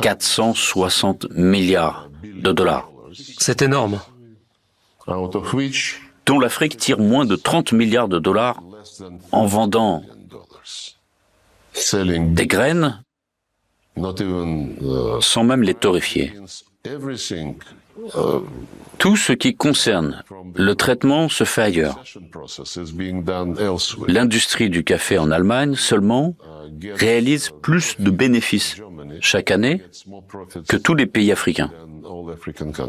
460 0.00 1.26
milliards 1.30 2.10
de 2.24 2.52
dollars. 2.52 2.90
C'est 3.38 3.62
énorme. 3.62 4.00
Dont 6.26 6.38
l'Afrique 6.38 6.76
tire 6.76 6.98
moins 6.98 7.26
de 7.26 7.36
30 7.36 7.72
milliards 7.72 8.08
de 8.08 8.18
dollars 8.18 8.62
en 9.32 9.46
vendant 9.46 10.02
des 11.94 12.46
graines 12.46 13.02
sans 15.20 15.44
même 15.44 15.62
les 15.62 15.74
torréfier. 15.74 16.32
Tout 18.98 19.16
ce 19.16 19.32
qui 19.32 19.54
concerne 19.54 20.22
le 20.54 20.74
traitement 20.74 21.28
se 21.28 21.44
fait 21.44 21.62
ailleurs. 21.62 22.02
L'industrie 24.08 24.70
du 24.70 24.82
café 24.82 25.18
en 25.18 25.30
Allemagne 25.30 25.74
seulement 25.74 26.34
réalise 26.94 27.50
plus 27.60 27.96
de 28.00 28.10
bénéfices 28.10 28.76
chaque 29.20 29.50
année 29.50 29.82
que 30.68 30.76
tous 30.76 30.94
les 30.94 31.06
pays 31.06 31.30
africains. 31.32 31.70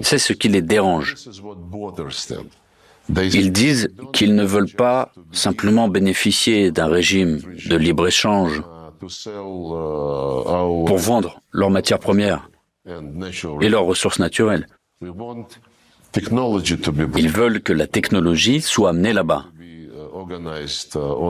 C'est 0.02 0.20
ce 0.20 0.34
qui 0.34 0.48
les 0.48 0.62
dérange. 0.62 1.16
Ils 3.10 3.52
disent 3.52 3.90
qu'ils 4.14 4.36
ne 4.36 4.46
veulent 4.46 4.72
pas 4.72 5.12
simplement 5.32 5.90
bénéficier 5.90 6.72
d'un 6.72 6.88
régime 6.88 7.42
de 7.68 7.76
libre-échange 7.76 8.64
pour 10.88 10.98
vendre 10.98 11.42
leurs 11.52 11.70
matières 11.70 12.00
premières 12.00 12.50
et 13.62 13.70
leurs 13.70 13.86
ressources 13.86 14.20
naturelles. 14.20 14.68
Ils 15.02 15.12
veulent 17.30 17.62
que 17.62 17.74
la 17.74 17.88
technologie 17.88 18.62
soit 18.62 18.90
amenée 18.90 19.14
là-bas. 19.14 19.46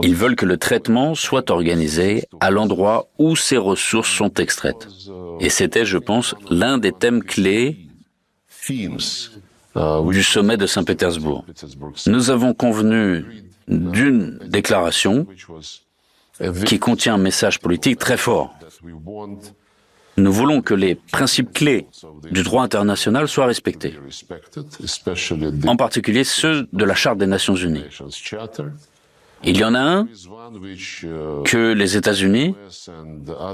Ils 0.02 0.14
veulent 0.14 0.36
que 0.36 0.46
le 0.46 0.56
traitement 0.56 1.14
soit 1.14 1.50
organisé 1.50 2.24
à 2.40 2.50
l'endroit 2.50 3.08
où 3.18 3.36
ces 3.36 3.56
ressources 3.56 4.10
sont 4.10 4.32
extraites. 4.34 4.88
Et 5.40 5.48
c'était, 5.48 5.84
je 5.84 5.98
pense, 5.98 6.34
l'un 6.50 6.78
des 6.78 6.92
thèmes 6.92 7.22
clés 7.22 7.78
du 8.68 10.22
sommet 10.22 10.56
de 10.56 10.66
Saint-Pétersbourg. 10.66 11.44
Nous 12.06 12.30
avons 12.30 12.54
convenu 12.54 13.24
d'une 13.68 14.38
déclaration 14.46 15.26
qui 16.66 16.78
contient 16.78 17.14
un 17.14 17.18
message 17.18 17.60
politique 17.60 17.98
très 17.98 18.16
fort. 18.16 18.54
Nous 20.16 20.32
voulons 20.32 20.62
que 20.62 20.74
les 20.74 20.94
principes 20.94 21.52
clés 21.52 21.86
du 22.30 22.42
droit 22.42 22.62
international 22.62 23.26
soient 23.26 23.46
respectés, 23.46 23.94
en 25.66 25.76
particulier 25.76 26.24
ceux 26.24 26.68
de 26.72 26.84
la 26.84 26.94
Charte 26.94 27.18
des 27.18 27.26
Nations 27.26 27.56
Unies. 27.56 27.84
Il 29.42 29.58
y 29.58 29.64
en 29.64 29.74
a 29.74 29.80
un 29.80 30.06
que 31.44 31.72
les 31.72 31.96
États-Unis 31.96 32.54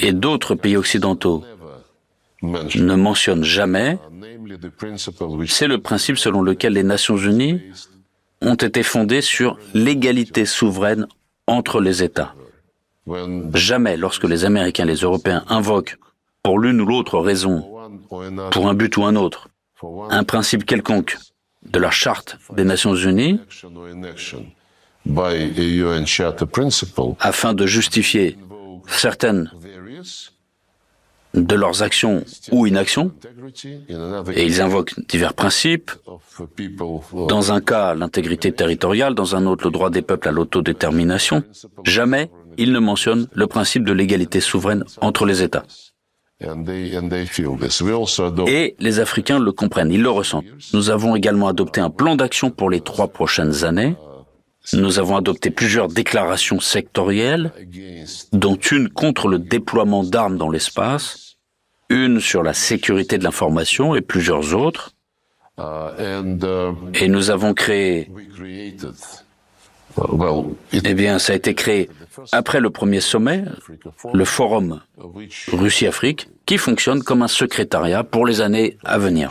et 0.01 0.13
d'autres 0.13 0.55
pays 0.55 0.77
occidentaux 0.77 1.45
ne 2.43 2.95
mentionnent 2.95 3.45
jamais, 3.45 3.99
c'est 5.47 5.67
le 5.67 5.79
principe 5.79 6.19
selon 6.19 6.43
lequel 6.43 6.75
les 6.75 6.83
Nations 6.83 7.17
Unies 7.17 7.61
ont 8.43 8.55
été 8.55 8.83
fondées 8.83 9.21
sur 9.21 9.59
l'égalité 9.75 10.45
souveraine 10.47 11.07
entre 11.47 11.81
les 11.81 12.03
États. 12.03 12.35
Jamais 13.55 13.97
lorsque 13.97 14.25
les 14.25 14.45
Américains 14.45 14.85
et 14.85 14.89
les 14.89 15.01
Européens 15.01 15.45
invoquent, 15.49 15.97
pour 16.43 16.59
l'une 16.59 16.81
ou 16.81 16.87
l'autre 16.87 17.19
raison, 17.19 17.65
pour 18.51 18.69
un 18.69 18.75
but 18.75 18.97
ou 18.97 19.05
un 19.05 19.17
autre, 19.17 19.49
un 20.11 20.25
principe 20.25 20.65
quelconque 20.65 21.19
de 21.67 21.79
la 21.79 21.91
charte 21.91 22.39
des 22.57 22.65
Nations 22.65 22.95
Unies, 22.95 23.41
afin 27.21 27.55
de 27.55 27.67
justifier 27.67 28.39
certaines 28.87 29.51
de 31.35 31.55
leurs 31.55 31.83
actions 31.83 32.25
ou 32.51 32.67
inactions, 32.67 33.13
et 34.35 34.45
ils 34.45 34.61
invoquent 34.61 34.95
divers 35.09 35.35
principes, 35.35 35.93
dans 37.29 37.53
un 37.53 37.61
cas 37.61 37.95
l'intégrité 37.95 38.51
territoriale, 38.53 39.15
dans 39.15 39.37
un 39.37 39.47
autre 39.47 39.65
le 39.65 39.71
droit 39.71 39.91
des 39.91 40.03
peuples 40.03 40.29
à 40.29 40.33
l'autodétermination, 40.33 41.45
jamais 41.85 42.31
ils 42.61 42.73
ne 42.73 42.79
mentionnent 42.79 43.27
le 43.33 43.47
principe 43.47 43.85
de 43.85 43.93
l'égalité 43.93 44.41
souveraine 44.41 44.85
entre 45.01 45.25
les 45.25 45.43
États. 45.43 45.65
Et 48.47 48.77
les 48.79 49.01
Africains 49.01 49.39
le 49.39 49.53
comprennent, 49.53 49.91
ils 49.91 50.03
le 50.03 50.11
ressentent. 50.11 50.45
Nous 50.75 50.91
avons 50.91 51.17
également 51.17 51.49
adopté 51.49 51.81
un 51.81 51.91
plan 51.91 52.17
d'action 52.17 52.51
pour 52.51 52.69
les 52.71 52.83
trois 52.83 53.09
prochaines 53.09 53.65
années. 53.65 53.95
Nous 54.75 54.99
avons 54.99 55.17
adopté 55.17 55.51
plusieurs 55.51 55.89
déclarations 55.89 56.61
sectorielles, 56.61 57.51
dont 58.33 58.57
une 58.57 58.89
contre 58.91 59.27
le 59.29 59.39
déploiement 59.39 60.05
d'armes 60.05 60.37
dans 60.37 60.51
l'espace, 60.51 61.37
une 61.89 62.21
sur 62.21 62.43
la 62.43 62.55
sécurité 62.55 63.17
de 63.19 63.25
l'information 63.25 63.95
et 63.95 64.03
plusieurs 64.03 64.55
autres. 64.55 64.93
Et 66.95 67.09
nous 67.09 67.31
avons 67.31 67.53
créé 67.55 68.11
eh 70.73 70.95
bien, 70.95 71.19
ça 71.19 71.33
a 71.33 71.37
été 71.37 71.55
créé 71.55 71.89
après 72.33 72.61
le 72.61 72.71
premier 72.71 73.01
sommet, 73.01 73.45
le 74.13 74.25
forum 74.25 74.81
Russie-Afrique, 75.53 76.29
qui 76.47 76.59
fonctionne 76.59 77.03
comme 77.03 77.23
un 77.23 77.29
secrétariat 77.29 78.05
pour 78.05 78.27
les 78.27 78.41
années 78.41 78.77
à 78.85 78.99
venir. 78.99 79.31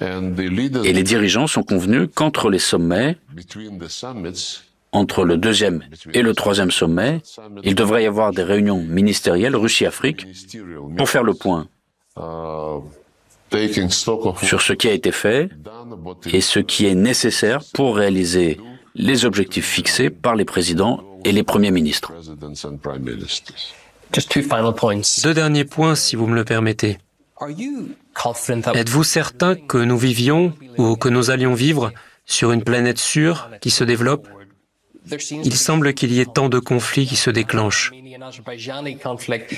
Et 0.00 0.92
les 0.92 1.02
dirigeants 1.02 1.46
sont 1.46 1.62
convenus 1.62 2.08
qu'entre 2.14 2.50
les 2.50 2.58
sommets, 2.58 3.16
entre 4.92 5.24
le 5.24 5.36
deuxième 5.36 5.82
et 6.12 6.22
le 6.22 6.34
troisième 6.34 6.70
sommet, 6.70 7.22
il 7.62 7.74
devrait 7.74 8.04
y 8.04 8.06
avoir 8.06 8.32
des 8.32 8.42
réunions 8.42 8.82
ministérielles 8.82 9.56
Russie-Afrique 9.56 10.26
pour 10.96 11.08
faire 11.08 11.22
le 11.22 11.34
point 11.34 11.68
sur 14.42 14.62
ce 14.62 14.72
qui 14.72 14.88
a 14.88 14.92
été 14.92 15.12
fait 15.12 15.50
et 16.32 16.40
ce 16.40 16.58
qui 16.58 16.86
est 16.86 16.94
nécessaire 16.94 17.60
pour 17.74 17.96
réaliser 17.96 18.58
les 18.94 19.24
objectifs 19.24 19.66
fixés 19.66 20.10
par 20.10 20.34
les 20.34 20.44
présidents 20.44 21.02
et 21.26 21.32
les 21.32 21.42
premiers 21.42 21.72
ministres. 21.72 22.12
Deux 25.22 25.34
derniers 25.34 25.64
points, 25.64 25.94
si 25.94 26.16
vous 26.16 26.26
me 26.26 26.34
le 26.34 26.44
permettez. 26.44 26.98
Êtes-vous 28.74 29.04
certain 29.04 29.56
que 29.56 29.78
nous 29.78 29.98
vivions 29.98 30.54
ou 30.78 30.96
que 30.96 31.08
nous 31.08 31.30
allions 31.30 31.54
vivre 31.54 31.92
sur 32.24 32.52
une 32.52 32.62
planète 32.62 32.98
sûre 32.98 33.50
qui 33.60 33.70
se 33.70 33.84
développe? 33.84 34.28
Il 35.30 35.54
semble 35.54 35.94
qu'il 35.94 36.12
y 36.12 36.20
ait 36.20 36.26
tant 36.26 36.48
de 36.48 36.58
conflits 36.58 37.06
qui 37.06 37.16
se 37.16 37.30
déclenchent. 37.30 37.92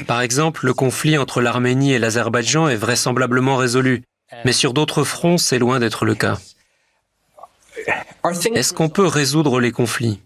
Par 0.07 0.21
exemple, 0.21 0.67
le 0.67 0.75
conflit 0.75 1.17
entre 1.17 1.41
l'Arménie 1.41 1.93
et 1.93 1.99
l'Azerbaïdjan 1.99 2.69
est 2.69 2.77
vraisemblablement 2.77 3.57
résolu, 3.57 4.03
mais 4.45 4.53
sur 4.53 4.73
d'autres 4.75 5.05
fronts, 5.05 5.39
c'est 5.39 5.59
loin 5.59 5.79
d'être 5.79 6.05
le 6.05 6.15
cas. 6.15 6.39
Est-ce 8.55 8.73
qu'on 8.73 8.89
peut 8.89 9.07
résoudre 9.07 9.61
les 9.61 9.73
conflits? 9.73 10.21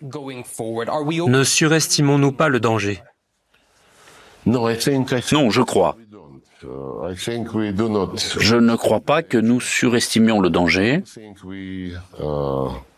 Ne 1.29 1.45
surestimons-nous 1.45 2.33
pas 2.33 2.49
le 2.49 2.61
danger? 2.61 3.03
Non, 4.47 4.69
je 4.69 5.63
crois. 5.63 5.97
Je 6.63 8.57
ne 8.57 8.77
crois 8.77 9.01
pas 9.01 9.23
que 9.23 9.39
nous 9.39 9.61
surestimions 9.61 10.41
le 10.41 10.51
danger. 10.51 11.03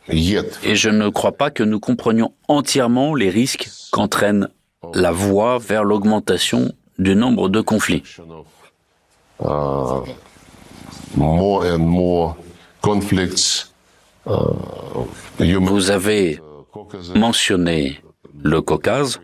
Et 0.08 0.76
je 0.76 0.90
ne 0.90 1.08
crois 1.08 1.32
pas 1.32 1.50
que 1.50 1.62
nous 1.62 1.80
comprenions 1.80 2.32
entièrement 2.48 3.14
les 3.14 3.30
risques 3.30 3.70
qu'entraîne 3.90 4.48
la 4.92 5.12
voie 5.12 5.58
vers 5.58 5.84
l'augmentation 5.84 6.72
du 6.98 7.16
nombre 7.16 7.48
de 7.48 7.60
conflits. 7.62 8.02
Vous 14.26 15.90
avez 15.90 16.40
mentionné 17.14 18.00
le 18.42 18.60
Caucase. 18.62 19.20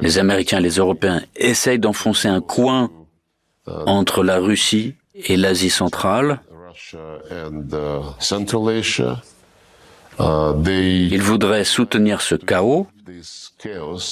Les 0.00 0.18
Américains 0.18 0.58
et 0.58 0.62
les 0.62 0.76
Européens 0.76 1.22
essayent 1.36 1.78
d'enfoncer 1.78 2.28
un 2.28 2.40
coin 2.40 2.90
entre 3.66 4.22
la 4.22 4.38
Russie 4.38 4.94
et 5.14 5.36
l'Asie 5.36 5.70
centrale. 5.70 6.40
Ils 10.18 11.22
voudraient 11.22 11.64
soutenir 11.64 12.20
ce 12.20 12.34
chaos 12.34 12.86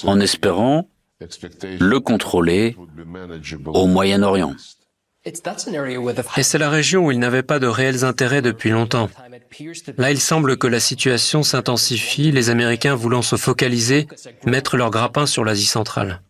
en 0.04 0.20
espérant 0.20 0.88
le 1.20 1.98
contrôler 1.98 2.76
au 3.66 3.86
Moyen-Orient. 3.86 4.54
Et 5.24 6.42
c'est 6.42 6.58
la 6.58 6.68
région 6.68 7.06
où 7.06 7.12
ils 7.12 7.18
n'avaient 7.18 7.44
pas 7.44 7.60
de 7.60 7.68
réels 7.68 8.04
intérêts 8.04 8.42
depuis 8.42 8.70
longtemps. 8.70 9.08
Là, 9.98 10.10
il 10.10 10.20
semble 10.20 10.56
que 10.56 10.66
la 10.66 10.80
situation 10.80 11.42
s'intensifie, 11.42 12.30
les 12.32 12.50
Américains 12.50 12.94
voulant 12.94 13.22
se 13.22 13.36
focaliser, 13.36 14.06
mettre 14.46 14.76
leur 14.76 14.90
grappin 14.90 15.26
sur 15.26 15.44
l'Asie 15.44 15.66
centrale. 15.66 16.22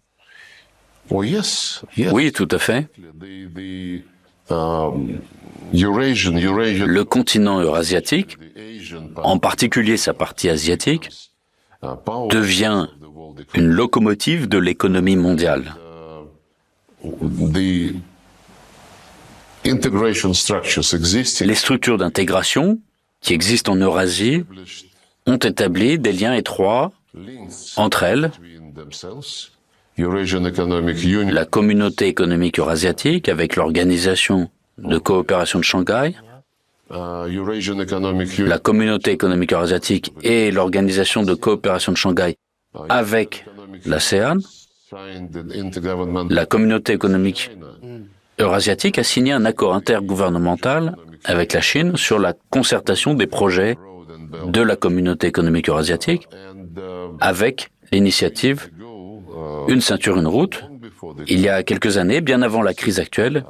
Oui, 1.11 2.33
tout 2.33 2.49
à 2.51 2.59
fait. 2.59 2.89
Le 5.73 7.03
continent 7.03 7.61
eurasiatique, 7.61 8.39
en 9.17 9.39
particulier 9.39 9.97
sa 9.97 10.15
partie 10.15 10.49
asiatique, 10.49 11.09
devient 12.31 12.89
une 13.55 13.69
locomotive 13.69 14.49
de 14.49 14.59
l'économie 14.59 15.17
mondiale. 15.17 15.75
Les 19.65 21.55
structures 21.55 21.99
d'intégration 21.99 22.79
qui 23.23 23.33
existent 23.33 23.73
en 23.73 23.77
Eurasie 23.77 24.45
ont 25.27 25.37
établi 25.37 25.99
des 25.99 26.13
liens 26.13 26.35
étroits 26.35 26.93
entre 27.77 28.03
elles. 28.03 28.31
La 29.97 31.45
communauté 31.45 32.07
économique 32.09 32.59
eurasiatique 32.59 33.29
avec 33.29 33.57
l'organisation 33.57 34.51
de 34.79 34.99
coopération 34.99 35.59
de 35.61 35.65
Shanghai, 35.65 36.15
la 36.91 38.59
communauté 38.59 39.13
économique 39.13 39.53
eurasiatique 39.53 40.13
et 40.23 40.51
l'organisation 40.51 41.23
de 41.23 41.35
coopération 41.35 41.93
de 41.93 41.97
Shanghai 41.97 42.37
avec 42.89 43.45
l'ASEAN, 43.87 44.39
la 46.31 46.47
communauté 46.47 46.93
économique 46.95 47.51
eurasiatique 48.39 48.99
a 48.99 49.05
signé 49.05 49.33
un 49.33 49.45
accord 49.45 49.75
intergouvernemental 49.75 50.97
avec 51.25 51.53
la 51.53 51.61
Chine 51.61 51.97
sur 51.97 52.19
la 52.19 52.35
concertation 52.51 53.15
des 53.15 53.27
projets 53.27 53.77
de 54.47 54.61
la 54.61 54.77
communauté 54.77 55.27
économique 55.27 55.69
eurasiatique 55.69 56.29
avec 57.21 57.71
l'initiative 57.93 58.71
Une 59.69 59.81
ceinture, 59.81 60.19
une 60.19 60.27
route. 60.27 60.65
Il 61.27 61.41
y 61.41 61.49
a 61.49 61.63
quelques 61.63 61.97
années, 61.99 62.21
bien 62.21 62.43
avant 62.43 62.63
la 62.63 62.75
crise 62.75 62.99
actuelle, 63.01 63.45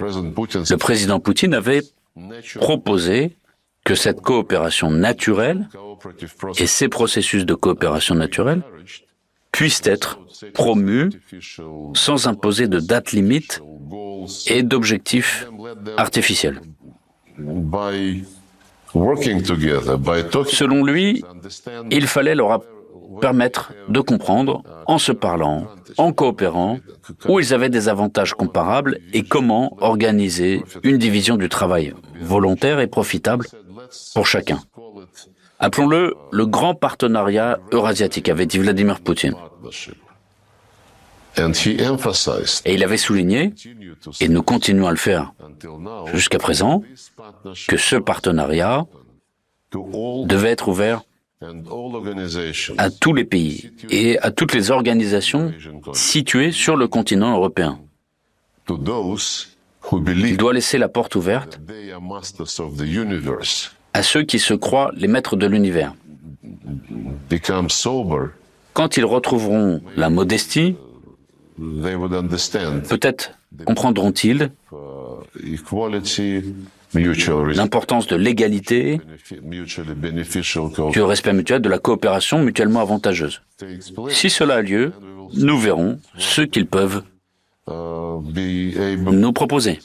le 0.00 0.76
président 0.76 1.20
Poutine 1.20 1.54
avait 1.54 1.82
proposé 2.56 3.36
que 3.84 3.94
cette 3.94 4.20
coopération 4.20 4.90
naturelle 4.90 5.68
et 6.58 6.66
ces 6.66 6.88
processus 6.88 7.44
de 7.44 7.54
coopération 7.54 8.14
naturelle 8.14 8.62
puissent 9.52 9.82
être 9.84 10.20
promus 10.52 11.10
sans 11.94 12.26
imposer 12.26 12.66
de 12.66 12.80
date 12.80 13.12
limite 13.12 13.62
et 14.46 14.62
d'objectifs 14.62 15.46
artificiels. 15.96 16.60
Selon 20.46 20.84
lui, 20.84 21.24
il 21.90 22.06
fallait 22.06 22.34
leur 22.34 22.62
permettre 23.20 23.72
de 23.88 24.00
comprendre, 24.00 24.62
en 24.86 24.98
se 24.98 25.12
parlant, 25.12 25.66
en 25.98 26.12
coopérant, 26.12 26.78
où 27.28 27.40
ils 27.40 27.54
avaient 27.54 27.68
des 27.68 27.88
avantages 27.88 28.34
comparables 28.34 28.98
et 29.12 29.22
comment 29.22 29.76
organiser 29.80 30.62
une 30.82 30.98
division 30.98 31.36
du 31.36 31.48
travail 31.48 31.94
volontaire 32.20 32.80
et 32.80 32.86
profitable 32.86 33.46
pour 34.14 34.26
chacun. 34.26 34.60
Appelons-le 35.58 36.14
le 36.32 36.46
grand 36.46 36.74
partenariat 36.74 37.58
eurasiatique, 37.72 38.28
avait 38.28 38.46
dit 38.46 38.58
Vladimir 38.58 39.00
Poutine. 39.00 39.34
Et 41.36 42.74
il 42.74 42.84
avait 42.84 42.96
souligné, 42.96 43.52
et 44.20 44.28
nous 44.28 44.42
continuons 44.42 44.86
à 44.86 44.90
le 44.90 44.96
faire 44.96 45.32
jusqu'à 46.12 46.38
présent, 46.38 46.82
que 47.68 47.76
ce 47.76 47.96
partenariat 47.96 48.86
devait 49.72 50.50
être 50.50 50.68
ouvert 50.68 51.02
à 52.78 52.90
tous 52.90 53.12
les 53.12 53.24
pays 53.24 53.70
et 53.90 54.18
à 54.20 54.30
toutes 54.30 54.54
les 54.54 54.70
organisations 54.70 55.52
situées 55.92 56.52
sur 56.52 56.76
le 56.76 56.88
continent 56.88 57.36
européen. 57.36 57.80
Il 58.70 60.36
doit 60.36 60.52
laisser 60.52 60.78
la 60.78 60.88
porte 60.88 61.16
ouverte 61.16 61.60
à 63.92 64.02
ceux 64.02 64.22
qui 64.22 64.38
se 64.38 64.54
croient 64.54 64.90
les 64.96 65.08
maîtres 65.08 65.36
de 65.36 65.46
l'univers. 65.46 65.94
Quand 68.72 68.96
ils 68.96 69.04
retrouveront 69.04 69.82
la 69.96 70.10
modestie, 70.10 70.76
peut-être 72.88 73.32
comprendront-ils 73.64 74.50
l'importance 76.94 78.06
de 78.06 78.16
l'égalité, 78.16 79.00
du 80.92 81.02
respect 81.02 81.32
mutuel, 81.32 81.60
de 81.60 81.68
la 81.68 81.78
coopération 81.78 82.38
mutuellement 82.38 82.80
avantageuse. 82.80 83.42
Si 84.10 84.30
cela 84.30 84.56
a 84.56 84.62
lieu, 84.62 84.92
nous 85.34 85.58
verrons 85.58 85.98
ce 86.18 86.42
qu'ils 86.42 86.66
peuvent 86.66 87.02
nous 87.68 89.32
proposer. 89.32 89.78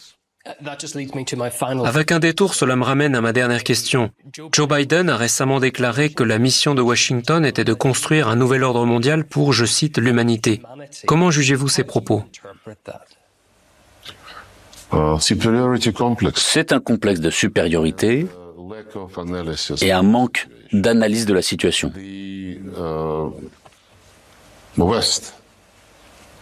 Avec 1.85 2.11
un 2.11 2.19
détour, 2.19 2.53
cela 2.55 2.75
me 2.75 2.83
ramène 2.83 3.15
à 3.15 3.21
ma 3.21 3.33
dernière 3.33 3.63
question. 3.63 4.11
Joe 4.51 4.67
Biden 4.67 5.09
a 5.09 5.17
récemment 5.17 5.59
déclaré 5.59 6.09
que 6.09 6.23
la 6.23 6.39
mission 6.39 6.75
de 6.75 6.81
Washington 6.81 7.45
était 7.45 7.63
de 7.63 7.73
construire 7.73 8.27
un 8.27 8.35
nouvel 8.35 8.63
ordre 8.63 8.85
mondial 8.85 9.25
pour, 9.25 9.53
je 9.53 9.65
cite, 9.65 9.97
l'humanité. 9.97 10.61
Comment 11.05 11.31
jugez-vous 11.31 11.67
ces 11.67 11.83
propos? 11.83 12.23
C'est 16.35 16.73
un 16.73 16.79
complexe 16.79 17.19
de 17.19 17.29
supériorité 17.29 18.27
et 19.81 19.91
un 19.91 20.01
manque 20.01 20.47
d'analyse 20.73 21.25
de 21.25 21.33
la 21.33 21.41
situation. 21.41 21.91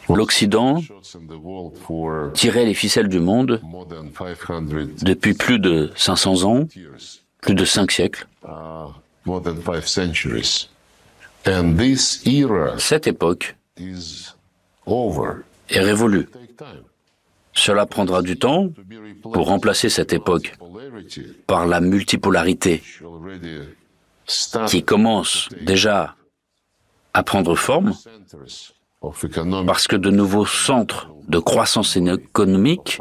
L'Occident 0.09 0.81
tirait 2.33 2.65
les 2.65 2.73
ficelles 2.73 3.09
du 3.09 3.19
monde 3.19 3.61
depuis 5.01 5.33
plus 5.33 5.59
de 5.59 5.91
500 5.95 6.43
ans, 6.43 6.67
plus 7.41 7.55
de 7.55 7.65
cinq 7.65 7.91
siècles. 7.91 8.27
Cette 12.77 13.07
époque 13.07 13.55
est 15.69 15.79
révolue. 15.79 16.29
Cela 17.53 17.85
prendra 17.85 18.21
du 18.21 18.37
temps 18.37 18.69
pour 19.21 19.47
remplacer 19.47 19.89
cette 19.89 20.13
époque 20.13 20.53
par 21.47 21.65
la 21.65 21.81
multipolarité 21.81 22.83
qui 24.67 24.83
commence 24.83 25.49
déjà 25.61 26.15
à 27.13 27.23
prendre 27.23 27.55
forme 27.55 27.93
parce 29.01 29.87
que 29.87 29.95
de 29.95 30.09
nouveaux 30.09 30.45
centres 30.45 31.09
de 31.27 31.39
croissance 31.39 31.97
économique, 31.97 32.99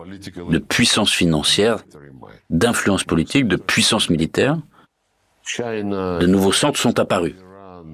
de 0.50 0.58
puissance 0.58 1.12
financière, 1.12 1.84
d'influence 2.50 3.04
politique, 3.04 3.46
de 3.48 3.56
puissance 3.56 4.10
militaire, 4.10 4.58
de 5.58 6.26
nouveaux 6.26 6.52
centres 6.52 6.78
sont 6.78 6.98
apparus. 6.98 7.34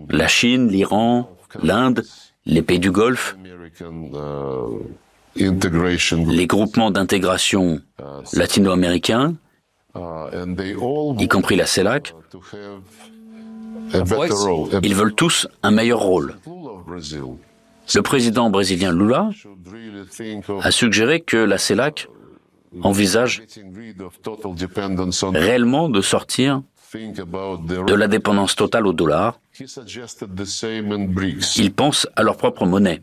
La 0.09 0.27
Chine, 0.27 0.69
l'Iran, 0.69 1.31
l'Inde, 1.63 2.03
les 2.47 2.63
pays 2.63 2.79
du 2.79 2.91
Golfe, 2.91 3.37
les 5.37 6.47
groupements 6.47 6.91
d'intégration 6.91 7.81
latino-américains, 8.33 9.35
y 9.95 11.29
compris 11.29 11.57
la 11.57 11.67
CELAC, 11.67 12.15
ils 14.83 14.95
veulent 14.95 15.15
tous 15.15 15.47
un 15.63 15.71
meilleur 15.71 16.01
rôle. 16.01 16.37
Le 17.95 18.03
président 18.03 18.51
brésilien 18.51 18.93
Lula 18.93 19.31
a 20.61 20.71
suggéré 20.71 21.21
que 21.21 21.37
la 21.37 21.59
CELAC 21.59 22.09
envisage 22.83 23.43
réellement 25.35 25.89
de 25.89 26.01
sortir 26.01 26.63
de 26.95 27.95
la 27.95 28.09
dépendance 28.09 28.55
totale 28.55 28.87
au 28.87 28.93
dollar. 28.93 29.41
Ils 31.57 31.73
pensent 31.73 32.07
à 32.17 32.23
leur 32.23 32.37
propre 32.37 32.67
monnaie. 32.67 33.01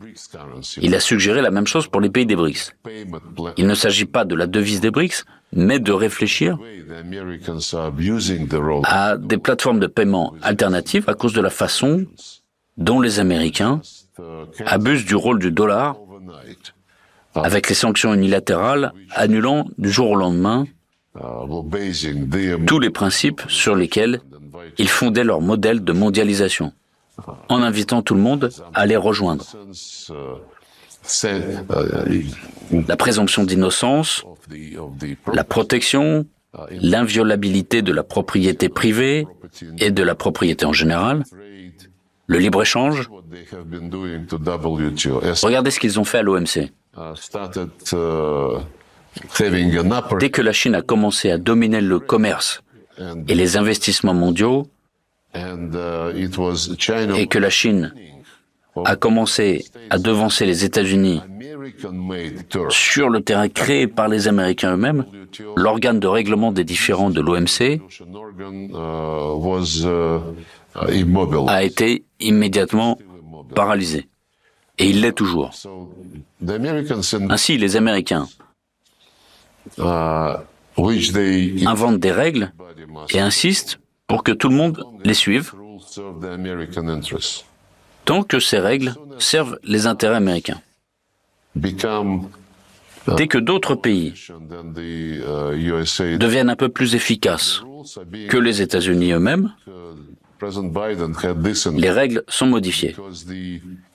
Il 0.80 0.94
a 0.94 1.00
suggéré 1.00 1.42
la 1.42 1.50
même 1.50 1.66
chose 1.66 1.88
pour 1.88 2.00
les 2.00 2.10
pays 2.10 2.26
des 2.26 2.36
BRICS. 2.36 2.72
Il 3.56 3.66
ne 3.66 3.74
s'agit 3.74 4.04
pas 4.04 4.24
de 4.24 4.34
la 4.34 4.46
devise 4.46 4.80
des 4.80 4.90
BRICS, 4.90 5.24
mais 5.52 5.78
de 5.78 5.92
réfléchir 5.92 6.58
à 8.84 9.16
des 9.16 9.38
plateformes 9.38 9.80
de 9.80 9.86
paiement 9.86 10.34
alternatives 10.42 11.04
à 11.08 11.14
cause 11.14 11.32
de 11.32 11.40
la 11.40 11.50
façon 11.50 12.06
dont 12.76 13.00
les 13.00 13.18
Américains 13.18 13.80
abusent 14.66 15.04
du 15.04 15.14
rôle 15.14 15.38
du 15.38 15.50
dollar 15.50 15.96
avec 17.34 17.68
les 17.68 17.74
sanctions 17.74 18.12
unilatérales 18.14 18.92
annulant 19.14 19.66
du 19.78 19.90
jour 19.90 20.10
au 20.10 20.16
lendemain 20.16 20.66
tous 22.66 22.78
les 22.78 22.90
principes 22.90 23.42
sur 23.48 23.74
lesquels 23.74 24.20
ils 24.78 24.88
fondaient 24.88 25.24
leur 25.24 25.40
modèle 25.40 25.82
de 25.82 25.92
mondialisation, 25.92 26.72
en 27.48 27.62
invitant 27.62 28.02
tout 28.02 28.14
le 28.14 28.20
monde 28.20 28.50
à 28.74 28.86
les 28.86 28.96
rejoindre. 28.96 29.44
La 32.88 32.96
présomption 32.96 33.44
d'innocence, 33.44 34.24
la 35.32 35.44
protection, 35.44 36.26
l'inviolabilité 36.70 37.82
de 37.82 37.92
la 37.92 38.02
propriété 38.02 38.68
privée 38.68 39.26
et 39.78 39.90
de 39.90 40.02
la 40.02 40.14
propriété 40.14 40.64
en 40.66 40.72
général, 40.72 41.24
le 42.30 42.38
libre-échange. 42.38 43.10
Regardez 45.42 45.70
ce 45.70 45.80
qu'ils 45.80 45.98
ont 45.98 46.04
fait 46.04 46.18
à 46.18 46.22
l'OMC. 46.22 46.70
Dès 50.20 50.30
que 50.30 50.42
la 50.42 50.52
Chine 50.52 50.76
a 50.76 50.82
commencé 50.82 51.30
à 51.32 51.38
dominer 51.38 51.80
le 51.80 51.98
commerce 51.98 52.62
et 53.26 53.34
les 53.34 53.56
investissements 53.56 54.14
mondiaux, 54.14 54.68
et 55.34 55.40
que 57.26 57.38
la 57.38 57.50
Chine 57.50 57.92
a 58.84 58.94
commencé 58.94 59.64
à 59.90 59.98
devancer 59.98 60.46
les 60.46 60.64
États-Unis 60.64 61.20
sur 62.68 63.08
le 63.08 63.20
terrain 63.22 63.48
créé 63.48 63.88
par 63.88 64.08
les 64.08 64.28
Américains 64.28 64.74
eux-mêmes, 64.74 65.04
l'organe 65.56 65.98
de 65.98 66.06
règlement 66.06 66.52
des 66.52 66.64
différends 66.64 67.10
de 67.10 67.20
l'OMC 67.20 67.80
a 70.74 71.62
été 71.62 72.04
immédiatement 72.20 72.98
paralysé. 73.54 74.08
Et 74.78 74.88
il 74.88 75.02
l'est 75.02 75.12
toujours. 75.12 75.50
Ainsi, 77.28 77.58
les 77.58 77.76
Américains 77.76 78.28
inventent 81.66 81.98
des 81.98 82.12
règles 82.12 82.52
et 83.12 83.20
insistent 83.20 83.78
pour 84.06 84.24
que 84.24 84.32
tout 84.32 84.48
le 84.48 84.56
monde 84.56 84.82
les 85.04 85.14
suive, 85.14 85.52
tant 88.04 88.22
que 88.22 88.40
ces 88.40 88.58
règles 88.58 88.94
servent 89.18 89.58
les 89.62 89.86
intérêts 89.86 90.16
américains. 90.16 90.60
Dès 91.54 93.28
que 93.28 93.38
d'autres 93.38 93.74
pays 93.74 94.14
deviennent 96.18 96.50
un 96.50 96.56
peu 96.56 96.68
plus 96.68 96.94
efficaces 96.94 97.62
que 98.28 98.36
les 98.36 98.62
États-Unis 98.62 99.12
eux-mêmes, 99.12 99.52
les 101.72 101.90
règles 101.90 102.22
sont 102.28 102.46
modifiées. 102.46 102.94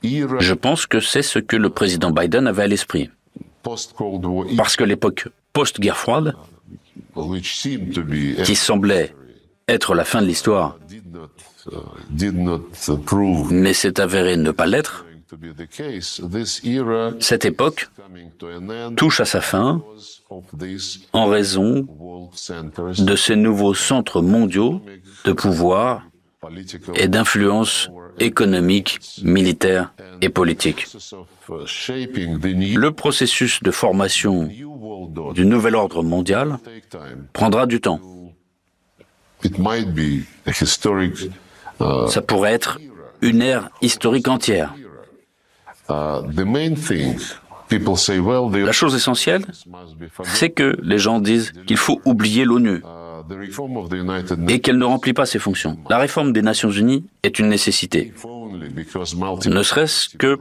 Je 0.03 0.53
pense 0.53 0.85
que 0.85 0.99
c'est 0.99 1.21
ce 1.21 1.39
que 1.39 1.55
le 1.55 1.69
président 1.69 2.11
Biden 2.11 2.47
avait 2.47 2.63
à 2.63 2.67
l'esprit. 2.67 3.09
Parce 3.63 4.75
que 4.75 4.83
l'époque 4.83 5.27
post-guerre 5.53 5.97
froide, 5.97 6.35
qui 8.43 8.55
semblait 8.55 9.15
être 9.67 9.95
la 9.95 10.03
fin 10.05 10.21
de 10.21 10.27
l'histoire, 10.27 10.77
mais 13.49 13.73
s'est 13.73 13.99
avéré 13.99 14.37
ne 14.37 14.51
pas 14.51 14.67
l'être, 14.67 15.05
cette 17.19 17.45
époque 17.45 17.89
touche 18.95 19.19
à 19.19 19.25
sa 19.25 19.41
fin 19.41 19.81
en 21.13 21.25
raison 21.25 21.87
de 22.99 23.15
ces 23.15 23.35
nouveaux 23.35 23.73
centres 23.73 24.21
mondiaux 24.21 24.81
de 25.25 25.31
pouvoir 25.31 26.03
et 26.95 27.07
d'influence 27.07 27.89
économique, 28.19 28.99
militaire 29.23 29.93
et 30.21 30.29
politique. 30.29 30.87
Le 31.47 32.89
processus 32.89 33.61
de 33.61 33.71
formation 33.71 34.49
du 35.33 35.45
nouvel 35.45 35.75
ordre 35.75 36.03
mondial 36.03 36.57
prendra 37.33 37.65
du 37.65 37.81
temps. 37.81 37.99
Ça 42.07 42.21
pourrait 42.21 42.53
être 42.53 42.79
une 43.21 43.41
ère 43.41 43.69
historique 43.81 44.27
entière. 44.27 44.73
La 45.89 46.21
chose 48.71 48.95
essentielle, 48.95 49.45
c'est 50.23 50.49
que 50.51 50.77
les 50.81 50.97
gens 50.97 51.19
disent 51.19 51.51
qu'il 51.65 51.77
faut 51.77 52.01
oublier 52.05 52.45
l'ONU 52.45 52.81
et 54.47 54.59
qu'elle 54.59 54.77
ne 54.77 54.85
remplit 54.85 55.13
pas 55.13 55.25
ses 55.25 55.39
fonctions. 55.39 55.77
La 55.89 55.97
réforme 55.97 56.33
des 56.33 56.41
Nations 56.41 56.71
Unies 56.71 57.05
est 57.23 57.39
une 57.39 57.47
nécessité, 57.47 58.13
ne 59.45 59.63
serait-ce 59.63 60.15
que 60.17 60.39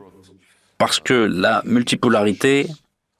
parce 0.78 1.00
que 1.00 1.14
la 1.14 1.62
multipolarité 1.64 2.66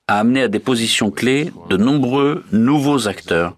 a 0.07 0.19
amené 0.21 0.43
à 0.43 0.49
des 0.49 0.59
positions 0.59 1.11
clés 1.11 1.51
de 1.71 1.77
nombreux 1.77 2.45
nouveaux 2.53 3.09
acteurs 3.09 3.57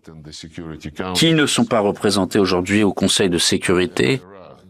qui 1.14 1.32
ne 1.32 1.46
sont 1.46 1.64
pas 1.64 1.80
représentés 1.80 2.38
aujourd'hui 2.38 2.82
au 2.82 2.92
Conseil 2.92 3.30
de 3.30 3.38
sécurité 3.38 4.20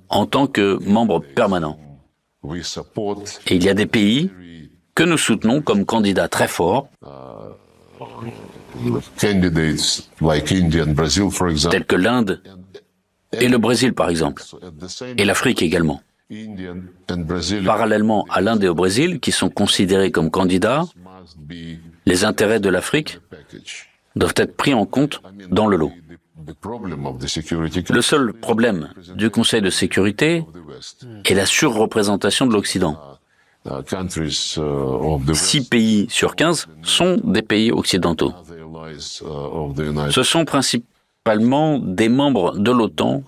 en 0.08 0.26
tant 0.26 0.46
que 0.46 0.78
membres 0.88 1.20
permanents. 1.20 1.78
Et 3.46 3.56
il 3.56 3.64
y 3.64 3.68
a 3.68 3.74
des 3.74 3.86
pays 3.86 4.30
que 4.94 5.02
nous 5.02 5.18
soutenons 5.18 5.60
comme 5.60 5.84
candidats 5.84 6.28
très 6.28 6.48
forts, 6.48 6.88
tels 9.16 9.40
que 11.86 11.96
l'Inde 11.96 12.42
et 13.32 13.48
le 13.48 13.58
Brésil 13.58 13.92
par 13.92 14.08
exemple, 14.08 14.42
et 15.16 15.24
l'Afrique 15.24 15.62
également. 15.62 16.00
Parallèlement 17.64 18.26
à 18.30 18.40
l'Inde 18.40 18.64
et 18.64 18.68
au 18.68 18.74
Brésil, 18.74 19.20
qui 19.20 19.32
sont 19.32 19.48
considérés 19.50 20.10
comme 20.10 20.30
candidats, 20.30 20.84
les 22.04 22.24
intérêts 22.24 22.60
de 22.60 22.68
l'Afrique 22.68 23.20
doivent 24.16 24.34
être 24.36 24.56
pris 24.56 24.74
en 24.74 24.86
compte 24.86 25.22
dans 25.50 25.66
le 25.66 25.76
lot. 25.76 25.92
Le 27.90 28.00
seul 28.02 28.32
problème 28.32 28.90
du 29.14 29.30
Conseil 29.30 29.62
de 29.62 29.70
sécurité 29.70 30.44
est 31.24 31.34
la 31.34 31.46
surreprésentation 31.46 32.46
de 32.46 32.52
l'Occident. 32.52 32.98
Six 35.32 35.68
pays 35.68 36.06
sur 36.08 36.36
quinze 36.36 36.68
sont 36.82 37.20
des 37.24 37.42
pays 37.42 37.72
occidentaux. 37.72 38.32
Ce 40.10 40.22
sont 40.22 40.44
principalement 40.44 41.78
des 41.78 42.08
membres 42.08 42.58
de 42.58 42.70
l'OTAN 42.70 43.22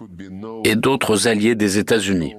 et 0.65 0.77
d'autres 0.77 1.27
alliés 1.27 1.55
des 1.55 1.79
États-Unis. 1.79 2.35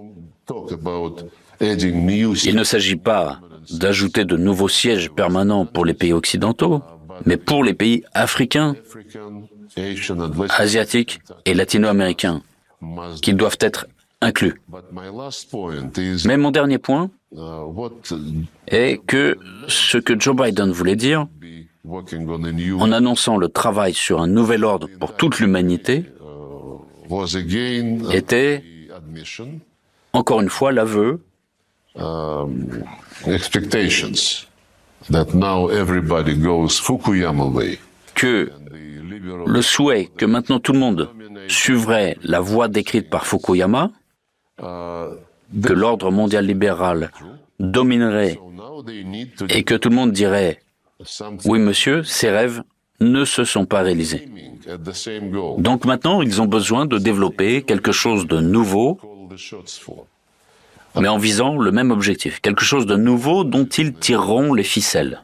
Il 1.61 2.55
ne 2.55 2.63
s'agit 2.63 2.95
pas 2.95 3.39
d'ajouter 3.72 4.26
de 4.26 4.38
nouveaux 4.38 4.70
sièges 4.70 5.11
permanents 5.11 5.65
pour 5.65 5.86
les 5.86 5.93
pays 5.93 6.13
occidentaux, 6.13 6.82
mais 7.26 7.38
pour 7.38 7.63
les 7.63 7.74
pays 7.74 8.03
africains, 8.13 8.76
asiatiques 10.49 11.20
et 11.45 11.53
latino-américains, 11.53 12.41
qui 13.22 13.34
doivent 13.34 13.57
être 13.59 13.88
inclus. 14.22 14.61
Mais 16.26 16.38
mon 16.38 16.51
dernier 16.51 16.78
point 16.78 17.09
est 18.67 19.05
que 19.05 19.38
ce 19.67 19.97
que 19.97 20.20
Joe 20.20 20.36
Biden 20.36 20.72
voulait 20.72 20.95
dire, 20.95 21.28
en 22.79 22.91
annonçant 22.91 23.37
le 23.37 23.49
travail 23.49 23.93
sur 23.93 24.21
un 24.21 24.27
nouvel 24.27 24.63
ordre 24.63 24.87
pour 24.99 25.15
toute 25.15 25.39
l'humanité, 25.39 26.05
était 28.11 28.63
encore 30.13 30.41
une 30.41 30.49
fois 30.49 30.71
l'aveu 30.71 31.21
que 38.15 38.51
le 39.47 39.61
souhait 39.61 40.09
que 40.17 40.25
maintenant 40.25 40.59
tout 40.59 40.73
le 40.73 40.79
monde 40.79 41.09
suivrait 41.47 42.17
la 42.23 42.39
voie 42.39 42.67
décrite 42.67 43.09
par 43.09 43.25
Fukuyama, 43.25 43.91
que 44.59 45.73
l'ordre 45.73 46.11
mondial 46.11 46.45
libéral 46.45 47.11
dominerait 47.59 48.39
et 49.49 49.63
que 49.63 49.73
tout 49.75 49.89
le 49.89 49.95
monde 49.95 50.11
dirait 50.11 50.59
oui 51.45 51.60
monsieur, 51.60 52.04
ces 52.04 52.30
rêves 52.30 52.64
ne 53.00 53.24
se 53.26 53.43
sont 53.45 53.66
pas 53.66 53.82
réalisés. 53.82 54.28
Donc 55.58 55.86
maintenant, 55.86 56.22
ils 56.22 56.41
ont 56.41 56.45
besoin 56.45 56.86
de 56.86 56.97
développer 56.97 57.64
quelque 57.64 57.91
chose 57.91 58.28
de 58.28 58.39
nouveau, 58.39 59.00
mais 60.95 61.08
en 61.08 61.18
visant 61.18 61.58
le 61.58 61.72
même 61.72 61.91
objectif, 61.91 62.41
quelque 62.41 62.64
chose 62.64 62.86
de 62.86 62.95
nouveau 62.95 63.43
dont 63.43 63.66
ils 63.66 63.93
tireront 63.93 64.54
les 64.54 64.64
ficelles. 64.64 65.24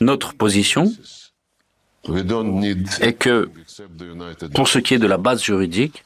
Notre 0.00 0.34
position 0.34 0.92
est 3.00 3.12
que, 3.14 3.50
pour 4.54 4.68
ce 4.68 4.78
qui 4.78 4.94
est 4.94 4.98
de 4.98 5.06
la 5.06 5.18
base 5.18 5.42
juridique, 5.42 6.04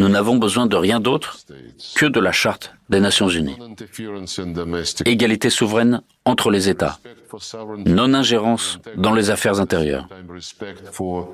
nous 0.00 0.08
n'avons 0.08 0.36
besoin 0.36 0.66
de 0.66 0.76
rien 0.76 0.98
d'autre 0.98 1.38
que 1.94 2.06
de 2.06 2.20
la 2.20 2.32
Charte 2.32 2.72
des 2.88 3.00
Nations 3.00 3.28
Unies. 3.28 3.58
Égalité 5.04 5.50
souveraine 5.50 6.00
entre 6.24 6.50
les 6.50 6.68
États, 6.68 6.98
non-ingérence 7.86 8.78
dans 8.96 9.12
les 9.12 9.30
affaires 9.30 9.60
intérieures, 9.60 10.08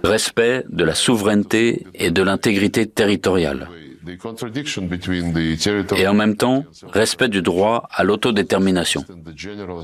respect 0.03 0.65
de 0.69 0.85
la 0.85 0.95
souveraineté 0.95 1.87
et 1.95 2.11
de 2.11 2.23
l'intégrité 2.23 2.87
territoriale, 2.87 3.69
et 5.97 6.07
en 6.07 6.15
même 6.15 6.37
temps, 6.37 6.65
respect 6.93 7.29
du 7.29 7.43
droit 7.43 7.89
à 7.91 8.05
l'autodétermination. 8.05 9.05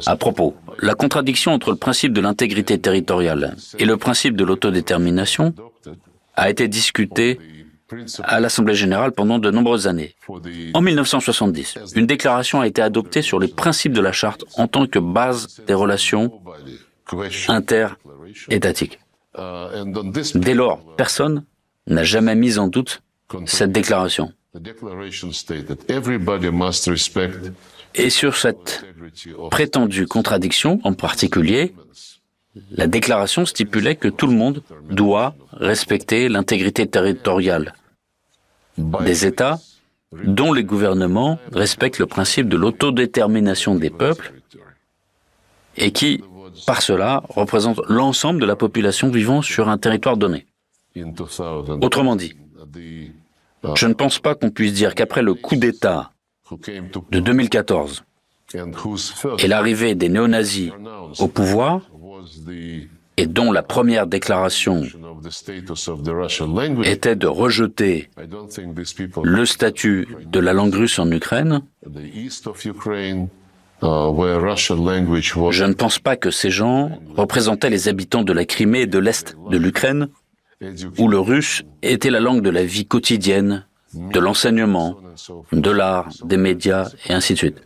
À 0.06 0.16
propos, 0.16 0.54
la 0.80 0.94
contradiction 0.94 1.52
entre 1.52 1.70
le 1.70 1.76
principe 1.76 2.12
de 2.12 2.20
l'intégrité 2.20 2.78
territoriale 2.78 3.56
et 3.78 3.84
le 3.84 3.96
principe 3.96 4.36
de 4.36 4.44
l'autodétermination 4.44 5.54
a 6.34 6.50
été 6.50 6.68
discutée 6.68 7.38
à 8.24 8.40
l'Assemblée 8.40 8.74
générale 8.74 9.12
pendant 9.12 9.38
de 9.38 9.51
nombreuses 9.51 9.86
années. 9.86 10.14
En 10.74 10.80
1970, 10.80 11.78
une 11.95 12.07
déclaration 12.07 12.61
a 12.61 12.66
été 12.66 12.82
adoptée 12.82 13.22
sur 13.22 13.38
les 13.38 13.49
principes 13.49 13.93
de 13.93 14.01
la 14.01 14.12
charte 14.12 14.45
en 14.57 14.68
tant 14.68 14.86
que 14.86 14.99
base 14.99 15.61
des 15.66 15.74
relations 15.74 16.40
inter-étatiques. 17.49 18.99
Dès 20.34 20.55
lors, 20.55 20.97
personne 20.97 21.45
n'a 21.86 22.05
jamais 22.05 22.34
mis 22.34 22.59
en 22.59 22.68
doute 22.68 23.03
cette 23.47 23.72
déclaration. 23.72 24.32
Et 27.95 28.11
sur 28.11 28.36
cette 28.36 28.84
prétendue 29.51 30.07
contradiction 30.07 30.80
en 30.84 30.93
particulier, 30.93 31.74
la 32.70 32.86
déclaration 32.86 33.47
stipulait 33.47 33.97
que 33.97 34.09
tout 34.09 34.26
le 34.26 34.34
monde 34.34 34.62
doit 34.90 35.34
respecter 35.53 36.28
l'intégrité 36.28 36.86
territoriale 36.86 37.74
des 38.78 39.26
États 39.26 39.58
dont 40.12 40.52
les 40.52 40.64
gouvernements 40.64 41.38
respectent 41.52 41.98
le 41.98 42.06
principe 42.06 42.48
de 42.48 42.56
l'autodétermination 42.56 43.74
des 43.74 43.90
peuples 43.90 44.32
et 45.76 45.90
qui, 45.90 46.22
par 46.66 46.82
cela, 46.82 47.22
représentent 47.28 47.80
l'ensemble 47.88 48.40
de 48.40 48.46
la 48.46 48.56
population 48.56 49.08
vivant 49.08 49.42
sur 49.42 49.68
un 49.68 49.78
territoire 49.78 50.16
donné. 50.16 50.46
Autrement 51.80 52.16
dit, 52.16 52.34
je 53.74 53.86
ne 53.86 53.94
pense 53.94 54.18
pas 54.18 54.34
qu'on 54.34 54.50
puisse 54.50 54.74
dire 54.74 54.94
qu'après 54.94 55.22
le 55.22 55.34
coup 55.34 55.56
d'État 55.56 56.12
de 57.10 57.20
2014 57.20 58.04
et 59.38 59.48
l'arrivée 59.48 59.94
des 59.94 60.10
néo-nazis 60.10 60.72
au 61.18 61.28
pouvoir, 61.28 61.80
et 63.16 63.26
dont 63.26 63.52
la 63.52 63.62
première 63.62 64.06
déclaration 64.06 64.82
était 66.84 67.16
de 67.16 67.26
rejeter 67.26 68.08
le 69.22 69.44
statut 69.44 70.08
de 70.26 70.40
la 70.40 70.52
langue 70.52 70.74
russe 70.74 70.98
en 70.98 71.10
Ukraine, 71.10 71.62
je 73.82 75.64
ne 75.64 75.72
pense 75.72 75.98
pas 75.98 76.16
que 76.16 76.30
ces 76.30 76.50
gens 76.50 76.98
représentaient 77.16 77.70
les 77.70 77.88
habitants 77.88 78.22
de 78.22 78.32
la 78.32 78.44
Crimée 78.44 78.82
et 78.82 78.86
de 78.86 78.98
l'Est 78.98 79.36
de 79.50 79.58
l'Ukraine, 79.58 80.08
où 80.98 81.08
le 81.08 81.18
russe 81.18 81.64
était 81.82 82.10
la 82.10 82.20
langue 82.20 82.42
de 82.42 82.50
la 82.50 82.64
vie 82.64 82.86
quotidienne, 82.86 83.66
de 83.94 84.20
l'enseignement, 84.20 84.96
de 85.52 85.70
l'art, 85.70 86.08
des 86.24 86.36
médias 86.36 86.90
et 87.08 87.12
ainsi 87.12 87.34
de 87.34 87.38
suite. 87.38 87.62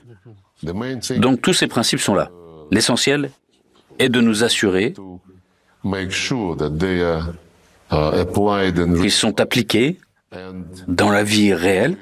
Donc 1.18 1.42
tous 1.42 1.52
ces 1.52 1.66
principes 1.66 2.00
sont 2.00 2.14
là. 2.14 2.30
L'essentiel 2.70 3.30
est 3.98 4.08
de 4.08 4.20
nous 4.20 4.42
assurer 4.42 4.94
qu'ils 9.00 9.10
sont 9.10 9.40
appliqués 9.40 9.98
dans 10.88 11.10
la 11.10 11.22
vie 11.22 11.54
réelle 11.54 11.96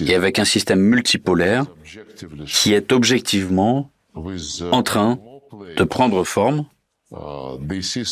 et 0.00 0.14
avec 0.14 0.38
un 0.38 0.44
système 0.44 0.80
multipolaire 0.80 1.64
qui 2.46 2.72
est 2.74 2.92
objectivement 2.92 3.90
en 4.72 4.82
train 4.82 5.18
de 5.76 5.84
prendre 5.84 6.24
forme 6.24 6.66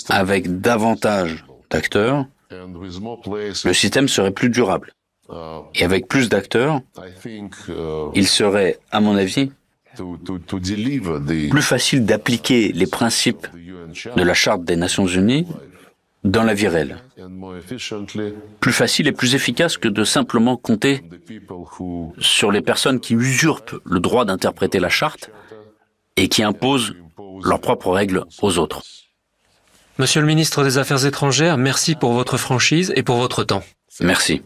avec 0.08 0.60
davantage 0.60 1.44
d'acteurs, 1.70 2.26
le 2.50 3.72
système 3.72 4.08
serait 4.08 4.30
plus 4.30 4.50
durable. 4.50 4.92
Et 5.74 5.84
avec 5.84 6.06
plus 6.06 6.28
d'acteurs, 6.28 6.80
il 8.14 8.28
serait, 8.28 8.78
à 8.90 9.00
mon 9.00 9.16
avis, 9.16 9.50
plus 11.50 11.62
facile 11.62 12.04
d'appliquer 12.04 12.72
les 12.72 12.86
principes 12.86 13.46
de 14.16 14.22
la 14.22 14.34
Charte 14.34 14.64
des 14.64 14.76
Nations 14.76 15.06
Unies 15.06 15.46
dans 16.24 16.42
la 16.42 16.54
vie 16.54 16.68
réelle. 16.68 16.96
Plus 18.60 18.72
facile 18.72 19.06
et 19.08 19.12
plus 19.12 19.34
efficace 19.34 19.76
que 19.76 19.88
de 19.88 20.04
simplement 20.04 20.56
compter 20.56 21.02
sur 22.18 22.50
les 22.50 22.62
personnes 22.62 23.00
qui 23.00 23.14
usurpent 23.14 23.76
le 23.84 24.00
droit 24.00 24.24
d'interpréter 24.24 24.80
la 24.80 24.88
Charte 24.88 25.30
et 26.16 26.28
qui 26.28 26.42
imposent 26.42 26.94
leurs 27.44 27.60
propres 27.60 27.90
règles 27.90 28.24
aux 28.42 28.58
autres. 28.58 28.82
Monsieur 29.98 30.20
le 30.20 30.26
ministre 30.26 30.64
des 30.64 30.78
Affaires 30.78 31.06
étrangères, 31.06 31.56
merci 31.56 31.94
pour 31.94 32.14
votre 32.14 32.36
franchise 32.36 32.92
et 32.96 33.02
pour 33.02 33.16
votre 33.16 33.44
temps. 33.44 33.62
Merci. 34.00 34.42